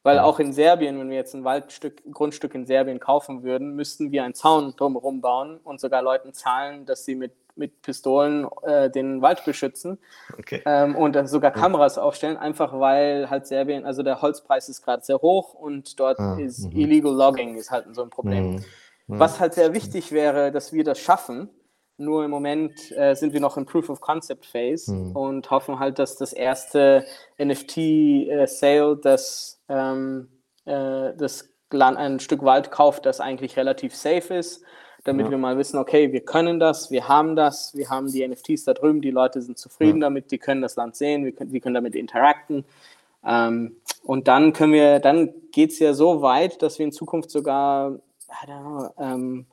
Weil 0.04 0.19
auch 0.19 0.38
in 0.38 0.52
Serbien, 0.52 1.00
wenn 1.00 1.08
wir 1.08 1.17
jetzt 1.17 1.34
ein 1.34 1.45
Waldstück, 1.45 2.02
Grundstück 2.12 2.54
in 2.54 2.67
Serbien 2.67 3.00
kaufen 3.00 3.43
würden, 3.43 3.75
müssten 3.75 4.12
wir 4.12 4.23
einen 4.23 4.34
Zaun 4.34 4.75
drumherum 4.76 5.23
bauen 5.23 5.58
und 5.64 5.80
sogar 5.80 6.02
Leuten 6.02 6.34
zahlen, 6.34 6.84
dass 6.84 7.06
sie 7.06 7.14
mit, 7.14 7.32
mit 7.56 7.80
Pistolen 7.80 8.47
äh, 8.64 8.90
den 8.90 9.23
Wald 9.23 9.43
beschützen 9.47 9.97
okay. 10.38 10.60
ähm, 10.67 10.95
und 10.95 11.26
sogar 11.26 11.52
Kameras 11.52 11.97
aufstellen, 11.97 12.36
einfach 12.36 12.78
weil 12.78 13.30
halt 13.30 13.47
Serbien, 13.47 13.86
also 13.86 14.02
der 14.02 14.21
Holzpreis 14.21 14.69
ist 14.69 14.82
gerade 14.82 15.02
sehr 15.02 15.17
hoch 15.17 15.54
und 15.54 15.99
dort 15.99 16.21
ah, 16.21 16.36
ist 16.38 16.71
mhm. 16.71 16.78
Illegal 16.78 17.14
Logging 17.14 17.56
ist 17.56 17.71
halt 17.71 17.86
so 17.95 18.02
ein 18.02 18.10
Problem. 18.10 18.56
Mhm. 18.56 18.64
Was 19.06 19.40
halt 19.40 19.54
sehr 19.54 19.73
wichtig 19.73 20.12
wäre, 20.12 20.52
dass 20.52 20.75
wir 20.75 20.84
das 20.84 20.99
schaffen. 20.99 21.49
Nur 21.97 22.25
im 22.25 22.30
Moment 22.30 22.91
äh, 22.97 23.15
sind 23.15 23.33
wir 23.33 23.41
noch 23.41 23.57
im 23.57 23.67
Proof 23.67 23.89
of 23.89 24.00
Concept 24.00 24.47
Phase 24.47 24.93
mhm. 24.93 25.17
und 25.17 25.50
hoffen 25.50 25.78
halt, 25.78 25.99
dass 25.99 26.17
das 26.17 26.33
erste 26.33 27.04
NFT-Sale, 27.39 28.93
äh, 28.93 29.00
das, 29.00 29.61
ähm, 29.69 30.28
äh, 30.65 31.13
das 31.17 31.50
Land, 31.71 31.97
ein 31.99 32.19
Stück 32.21 32.43
Wald 32.43 32.71
kauft, 32.71 33.07
das 33.07 33.21
eigentlich 33.21 33.57
relativ 33.57 33.95
safe 33.95 34.35
ist, 34.35 34.65
damit 35.04 35.26
ja. 35.26 35.30
wir 35.30 35.39
mal 35.39 35.57
wissen, 35.57 35.78
okay, 35.78 36.13
wir 36.13 36.25
können 36.25 36.59
das, 36.59 36.91
wir 36.91 37.07
haben 37.07 37.37
das, 37.37 37.76
wir 37.76 37.91
haben 37.91 38.11
die 38.11 38.26
NFTs 38.26 38.65
da 38.65 38.75
drüben, 38.75 39.00
die 39.00 39.11
Leute 39.11 39.41
sind 39.41 39.59
zufrieden 39.59 40.00
ja. 40.00 40.07
damit, 40.07 40.30
die 40.33 40.39
können 40.39 40.63
das 40.63 40.76
Land 40.76 40.97
sehen, 40.97 41.25
wir 41.25 41.33
können, 41.33 41.52
die 41.52 41.61
können 41.61 41.75
damit 41.75 41.95
interacten. 41.95 42.65
Ähm, 43.25 43.76
und 44.02 44.26
dann 44.26 44.52
können 44.52 44.73
wir, 44.73 44.99
dann 44.99 45.33
geht 45.52 45.71
es 45.71 45.78
ja 45.78 45.95
so 45.95 46.23
weit, 46.23 46.61
dass 46.63 46.78
wir 46.78 46.87
in 46.87 46.93
Zukunft 46.93 47.30
sogar 47.30 47.93
I 48.43 48.47
don't 48.47 48.61
know, 48.61 48.91
ähm, 48.99 49.47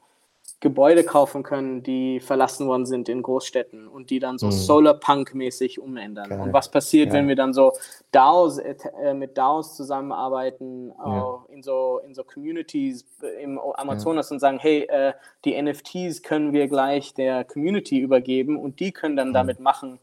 Gebäude 0.62 1.04
kaufen 1.04 1.42
können, 1.42 1.82
die 1.82 2.20
verlassen 2.20 2.68
worden 2.68 2.86
sind 2.86 3.10
in 3.10 3.24
Großstädten 3.24 3.88
und 3.88 4.12
die 4.12 4.20
dann 4.20 4.38
so 4.38 4.46
mhm. 4.46 4.52
Solarpunk-mäßig 4.52 5.80
umändern. 5.80 6.30
Geil. 6.30 6.40
Und 6.40 6.54
was 6.54 6.70
passiert, 6.70 7.08
ja. 7.08 7.14
wenn 7.14 7.28
wir 7.28 7.36
dann 7.36 7.52
so 7.52 7.74
DAOs, 8.12 8.60
äh, 8.60 9.14
mit 9.16 9.40
DAOs 9.40 9.76
zusammenarbeiten, 9.76 10.94
ja. 11.04 11.44
in, 11.50 11.64
so, 11.64 12.00
in 12.06 12.14
so 12.14 12.24
Communities 12.24 13.06
im 13.42 13.58
Amazonas 13.60 14.30
ja. 14.30 14.36
und 14.36 14.40
sagen, 14.40 14.60
hey, 14.60 14.84
äh, 14.84 15.14
die 15.46 15.60
NFTs 15.60 16.22
können 16.22 16.54
wir 16.54 16.68
gleich 16.68 17.16
der 17.16 17.44
Community 17.44 17.98
übergeben 17.98 18.56
und 18.56 18.80
die 18.80 18.92
können 18.92 19.16
dann 19.16 19.30
mhm. 19.30 19.34
damit 19.34 19.60
machen. 19.60 19.98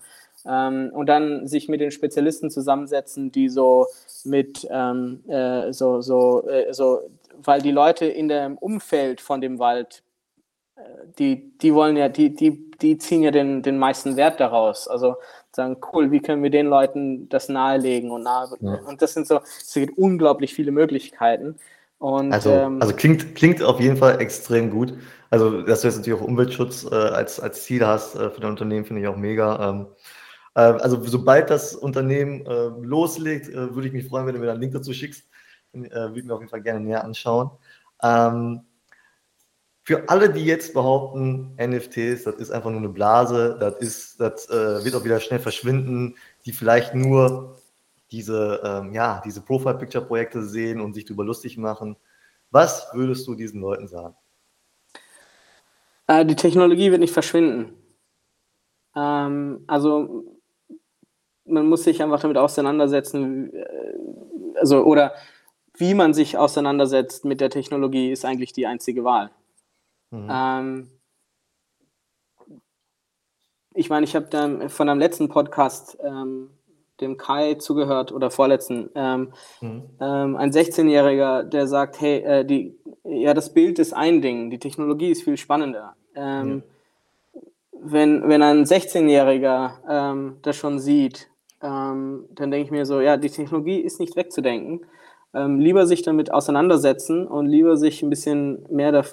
Ähm, 0.45 0.91
und 0.93 1.07
dann 1.07 1.47
sich 1.47 1.69
mit 1.69 1.81
den 1.81 1.93
Spezialisten 1.93 2.51
zusammensetzen, 2.51 3.31
die 3.31 3.49
so 3.49 3.87
mit 4.25 4.67
ähm, 4.71 5.23
äh, 5.29 5.73
so, 5.73 6.01
so, 6.01 6.49
äh, 6.49 6.75
so 6.75 7.03
weil 7.45 7.63
die 7.63 7.71
Leute 7.71 8.07
in 8.07 8.29
dem 8.29 8.59
Umfeld 8.59 9.21
von 9.21 9.41
dem 9.41 9.61
Wald, 9.61 10.03
äh, 10.03 10.08
die, 11.19 11.57
die 11.59 11.75
wollen 11.75 11.97
ja, 11.97 12.09
die, 12.09 12.35
die, 12.35 12.71
die 12.81 12.99
ziehen 12.99 13.23
ja 13.23 13.31
den, 13.31 13.63
den 13.63 13.79
meisten 13.79 14.17
Wert 14.17 14.41
daraus. 14.41 14.89
Also 14.89 15.17
sagen, 15.53 15.79
cool, 15.93 16.11
wie 16.11 16.21
können 16.21 16.43
wir 16.43 16.51
den 16.51 16.67
Leuten 16.67 17.29
das 17.29 17.49
nahelegen 17.49 18.11
und 18.11 18.23
nahe, 18.23 18.49
ja. 18.61 18.75
und 18.87 19.03
das 19.03 19.15
sind 19.15 19.27
so, 19.27 19.41
es 19.59 19.75
gibt 19.75 19.99
unglaublich 19.99 20.55
viele 20.55 20.71
Möglichkeiten. 20.71 21.57
Und, 21.99 22.33
also, 22.33 22.51
ähm, 22.51 22.81
also 22.81 22.95
klingt, 22.95 23.35
klingt 23.35 23.61
auf 23.63 23.81
jeden 23.81 23.97
Fall 23.97 24.21
extrem 24.21 24.71
gut. 24.71 24.95
Also, 25.31 25.63
dass 25.63 25.81
du 25.81 25.89
jetzt 25.89 25.97
natürlich 25.97 26.21
auch 26.21 26.25
Umweltschutz 26.25 26.85
äh, 26.85 26.95
als, 26.95 27.41
als 27.41 27.65
Ziel 27.65 27.85
hast 27.85 28.15
äh, 28.15 28.31
für 28.31 28.41
dein 28.41 28.51
Unternehmen, 28.51 28.85
finde 28.85 29.03
ich 29.03 29.09
auch 29.09 29.17
mega. 29.17 29.71
Ähm, 29.71 29.87
äh, 30.55 30.61
also, 30.61 31.03
sobald 31.03 31.51
das 31.51 31.75
Unternehmen 31.75 32.47
äh, 32.47 32.69
loslegt, 32.81 33.49
äh, 33.49 33.75
würde 33.75 33.89
ich 33.89 33.93
mich 33.93 34.07
freuen, 34.07 34.27
wenn 34.27 34.35
du 34.35 34.41
mir 34.41 34.53
einen 34.53 34.61
Link 34.61 34.75
dazu 34.75 34.93
schickst 34.93 35.25
äh, 35.73 35.81
würde 35.91 36.23
mir 36.23 36.35
auf 36.35 36.41
jeden 36.41 36.51
Fall 36.51 36.63
gerne 36.63 36.81
näher 36.81 37.05
anschauen. 37.05 37.51
Ähm, 38.03 38.63
für 39.89 40.07
alle, 40.11 40.31
die 40.31 40.45
jetzt 40.45 40.75
behaupten, 40.75 41.57
NFTs, 41.57 42.25
das 42.25 42.35
ist 42.35 42.51
einfach 42.51 42.69
nur 42.69 42.81
eine 42.81 42.91
Blase, 42.91 43.57
das, 43.59 43.79
ist, 43.79 44.21
das 44.21 44.47
äh, 44.51 44.85
wird 44.85 44.95
auch 44.95 45.03
wieder 45.03 45.19
schnell 45.19 45.41
verschwinden, 45.41 46.15
die 46.45 46.53
vielleicht 46.53 46.95
nur 46.95 47.57
diese, 48.11 48.61
ähm, 48.63 48.93
ja, 48.93 49.23
diese 49.25 49.41
Profile-Picture-Projekte 49.41 50.43
sehen 50.43 50.83
und 50.83 50.93
sich 50.93 51.07
darüber 51.07 51.25
lustig 51.25 51.57
machen. 51.57 51.97
Was 52.51 52.89
würdest 52.93 53.27
du 53.27 53.35
diesen 53.35 53.63
Leuten 53.63 53.89
sagen? 53.89 54.15
Äh, 56.07 56.27
die 56.27 56.37
Technologie 56.37 56.91
wird 56.91 57.01
nicht 57.01 57.15
verschwinden. 57.15 57.73
Ähm, 58.95 59.65
also 59.69 60.23
man 61.47 61.67
muss 61.67 61.85
sich 61.85 62.03
einfach 62.03 62.21
damit 62.21 62.37
auseinandersetzen, 62.37 63.55
äh, 63.55 63.95
also 64.61 64.85
oder 64.85 65.15
wie 65.79 65.95
man 65.95 66.13
sich 66.13 66.37
auseinandersetzt 66.37 67.25
mit 67.25 67.41
der 67.41 67.49
Technologie, 67.49 68.13
ist 68.13 68.27
eigentlich 68.27 68.53
die 68.53 68.67
einzige 68.67 69.03
Wahl. 69.03 69.31
Mhm. 70.11 70.29
Ähm, 70.31 70.91
ich 73.75 73.91
meine, 73.91 74.05
ich 74.05 74.17
habe 74.17 74.69
von 74.69 74.89
einem 74.89 75.01
letzten 75.01 75.29
Podcast 75.29 75.99
ähm, 76.03 76.51
dem 77.01 77.17
Kai 77.17 77.55
zugehört 77.55 78.13
oder 78.13 78.31
vorletzten, 78.31 78.91
ähm, 78.95 79.33
mhm. 79.61 79.83
ähm, 80.01 80.37
ein 80.37 80.51
16-Jähriger, 80.51 81.45
der 81.45 81.67
sagt, 81.67 82.01
hey, 82.01 82.19
äh, 82.23 82.45
die, 82.45 82.77
ja, 83.05 83.35
das 83.35 83.55
Bild 83.55 83.79
ist 83.79 83.93
ein 83.93 84.21
Ding, 84.21 84.51
die 84.51 84.59
Technologie 84.59 85.11
ist 85.11 85.23
viel 85.23 85.37
spannender. 85.37 85.95
Ähm, 86.15 86.63
wenn, 87.81 88.29
wenn 88.29 88.43
ein 88.43 88.65
16-Jähriger 88.65 89.75
ähm, 89.89 90.37
das 90.43 90.57
schon 90.57 90.81
sieht, 90.81 91.29
ähm, 91.63 92.25
dann 92.35 92.51
denke 92.51 92.65
ich 92.65 92.71
mir 92.71 92.87
so, 92.87 93.01
ja, 93.01 93.17
die 93.17 93.31
Technologie 93.31 93.81
ist 93.81 94.01
nicht 94.01 94.17
wegzudenken. 94.17 94.87
Ähm, 95.35 95.61
lieber 95.61 95.87
sich 95.87 96.03
damit 96.03 96.33
auseinandersetzen 96.33 97.27
und 97.27 97.47
lieber 97.47 97.77
sich 97.77 98.03
ein 98.03 98.11
bisschen 98.11 98.65
mehr 98.71 98.93
da, 98.93 99.05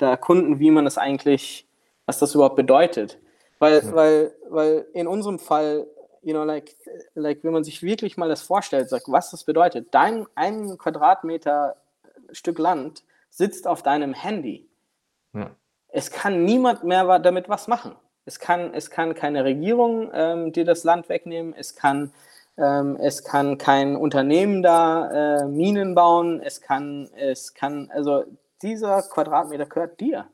da 0.00 0.10
erkunden, 0.10 0.58
wie 0.58 0.70
man 0.70 0.84
das 0.84 0.98
eigentlich, 0.98 1.66
was 2.06 2.18
das 2.18 2.34
überhaupt 2.34 2.56
bedeutet. 2.56 3.18
Weil, 3.58 3.82
ja. 3.84 3.92
weil, 3.92 4.34
weil 4.48 4.86
in 4.94 5.06
unserem 5.06 5.38
Fall, 5.38 5.86
you 6.22 6.32
know, 6.32 6.44
like, 6.44 6.76
like, 7.14 7.44
wenn 7.44 7.52
man 7.52 7.64
sich 7.64 7.82
wirklich 7.82 8.16
mal 8.16 8.28
das 8.28 8.42
vorstellt, 8.42 8.88
sagt, 8.88 9.04
was 9.08 9.30
das 9.30 9.44
bedeutet, 9.44 9.88
dein 9.92 10.26
ein 10.34 10.78
Quadratmeter 10.78 11.76
Stück 12.32 12.58
Land 12.58 13.04
sitzt 13.28 13.66
auf 13.66 13.82
deinem 13.82 14.14
Handy. 14.14 14.68
Ja. 15.32 15.50
Es 15.88 16.10
kann 16.10 16.44
niemand 16.44 16.84
mehr 16.84 17.18
damit 17.18 17.48
was 17.48 17.68
machen. 17.68 17.96
Es 18.24 18.38
kann, 18.38 18.74
es 18.74 18.90
kann 18.90 19.14
keine 19.14 19.44
Regierung 19.44 20.10
ähm, 20.12 20.52
dir 20.52 20.64
das 20.64 20.84
Land 20.84 21.08
wegnehmen. 21.08 21.54
Es 21.56 21.74
kann, 21.74 22.12
ähm, 22.56 22.96
es 23.00 23.24
kann 23.24 23.58
kein 23.58 23.96
Unternehmen 23.96 24.62
da 24.62 25.40
äh, 25.40 25.46
Minen 25.46 25.94
bauen. 25.94 26.40
Es 26.40 26.60
kann, 26.60 27.08
es 27.16 27.54
kann, 27.54 27.90
also 27.92 28.24
dieser 28.62 29.02
Quadratmeter 29.02 29.66
gehört 29.66 30.00
dir. 30.00 30.28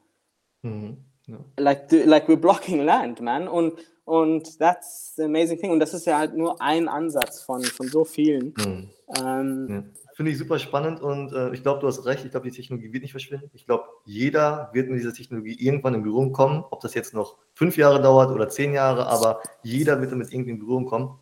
Mhm. 0.62 0.98
Ja. 1.26 1.38
Like, 1.58 1.90
like 1.90 2.28
we're 2.28 2.36
blocking 2.36 2.84
land, 2.84 3.20
man. 3.20 3.48
Und, 3.48 3.74
und 4.04 4.58
that's 4.58 5.14
the 5.16 5.24
amazing 5.24 5.58
thing. 5.58 5.70
Und 5.70 5.80
das 5.80 5.94
ist 5.94 6.06
ja 6.06 6.18
halt 6.18 6.36
nur 6.36 6.60
ein 6.60 6.88
Ansatz 6.88 7.42
von, 7.42 7.62
von 7.62 7.88
so 7.88 8.04
vielen. 8.04 8.54
Mhm. 8.56 8.90
Ähm, 9.18 9.66
ja. 9.68 9.82
Finde 10.14 10.32
ich 10.32 10.38
super 10.38 10.58
spannend 10.58 11.02
und 11.02 11.34
äh, 11.34 11.52
ich 11.52 11.62
glaube, 11.62 11.80
du 11.80 11.86
hast 11.86 12.06
recht. 12.06 12.24
Ich 12.24 12.30
glaube, 12.30 12.48
die 12.48 12.56
Technologie 12.56 12.90
wird 12.90 13.02
nicht 13.02 13.12
verschwinden. 13.12 13.50
Ich 13.52 13.66
glaube, 13.66 13.84
jeder 14.06 14.70
wird 14.72 14.88
mit 14.88 14.98
dieser 14.98 15.12
Technologie 15.12 15.54
irgendwann 15.58 15.92
in 15.92 16.02
Berührung 16.02 16.32
kommen. 16.32 16.64
Ob 16.70 16.80
das 16.80 16.94
jetzt 16.94 17.12
noch 17.12 17.36
fünf 17.52 17.76
Jahre 17.76 18.00
dauert 18.00 18.30
oder 18.30 18.48
zehn 18.48 18.72
Jahre, 18.72 19.08
aber 19.08 19.42
jeder 19.62 20.00
wird 20.00 20.12
damit 20.12 20.32
irgendwie 20.32 20.52
in 20.52 20.58
Berührung 20.58 20.86
kommen. 20.86 21.18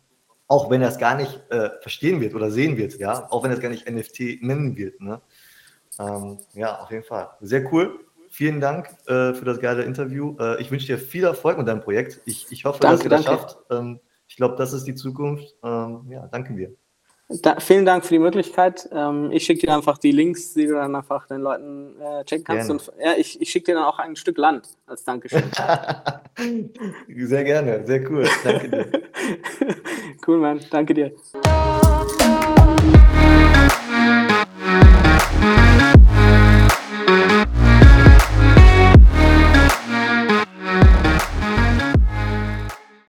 Auch 0.47 0.69
wenn 0.69 0.81
er 0.81 0.89
es 0.89 0.97
gar 0.97 1.17
nicht 1.17 1.43
äh, 1.49 1.71
verstehen 1.81 2.21
wird 2.21 2.35
oder 2.35 2.51
sehen 2.51 2.77
wird, 2.77 2.97
ja. 2.97 3.29
Auch 3.31 3.43
wenn 3.43 3.51
er 3.51 3.57
es 3.57 3.61
gar 3.61 3.69
nicht 3.69 3.89
NFT 3.89 4.41
nennen 4.41 4.77
wird. 4.77 5.01
Ne? 5.01 5.21
Ähm, 5.99 6.39
ja, 6.53 6.79
auf 6.81 6.91
jeden 6.91 7.03
Fall. 7.03 7.29
Sehr 7.41 7.71
cool. 7.71 7.99
Vielen 8.29 8.59
Dank 8.59 8.89
äh, 9.07 9.33
für 9.33 9.45
das 9.45 9.59
geile 9.59 9.83
Interview. 9.83 10.35
Äh, 10.39 10.61
ich 10.61 10.71
wünsche 10.71 10.87
dir 10.87 10.97
viel 10.97 11.23
Erfolg 11.23 11.57
mit 11.57 11.67
deinem 11.67 11.81
Projekt. 11.81 12.21
Ich, 12.25 12.47
ich 12.51 12.65
hoffe, 12.65 12.79
danke, 12.81 12.97
dass 12.97 13.05
ihr 13.05 13.09
das 13.09 13.25
danke. 13.25 13.41
schafft. 13.41 13.57
Ähm, 13.71 13.99
ich 14.27 14.35
glaube, 14.35 14.55
das 14.57 14.73
ist 14.73 14.85
die 14.85 14.95
Zukunft. 14.95 15.55
Ähm, 15.63 16.05
ja, 16.09 16.27
danke 16.27 16.53
dir. 16.53 16.75
Da, 17.27 17.59
vielen 17.59 17.85
Dank 17.85 18.03
für 18.05 18.13
die 18.13 18.19
Möglichkeit. 18.19 18.87
Ähm, 18.91 19.31
ich 19.31 19.45
schicke 19.45 19.65
dir 19.65 19.73
einfach 19.73 19.97
die 19.97 20.11
Links, 20.11 20.53
die 20.53 20.67
du 20.67 20.73
dann 20.73 20.95
einfach 20.95 21.25
den 21.25 21.41
Leuten 21.41 21.99
äh, 21.99 22.23
checken 22.23 22.43
kannst. 22.43 22.67
Gerne. 22.67 22.81
Und 22.81 22.91
ja, 23.03 23.13
ich, 23.17 23.41
ich 23.41 23.49
schicke 23.49 23.67
dir 23.67 23.75
dann 23.75 23.85
auch 23.85 23.97
ein 23.97 24.15
Stück 24.15 24.37
Land 24.37 24.69
als 24.85 25.03
Dankeschön. 25.03 25.43
sehr 27.17 27.43
gerne, 27.43 27.85
sehr 27.85 28.11
cool. 28.11 28.27
Danke 28.43 28.69
dir. 28.69 28.91
cool, 30.27 30.37
Mann. 30.37 30.59
Danke 30.69 30.93
dir. 30.93 31.15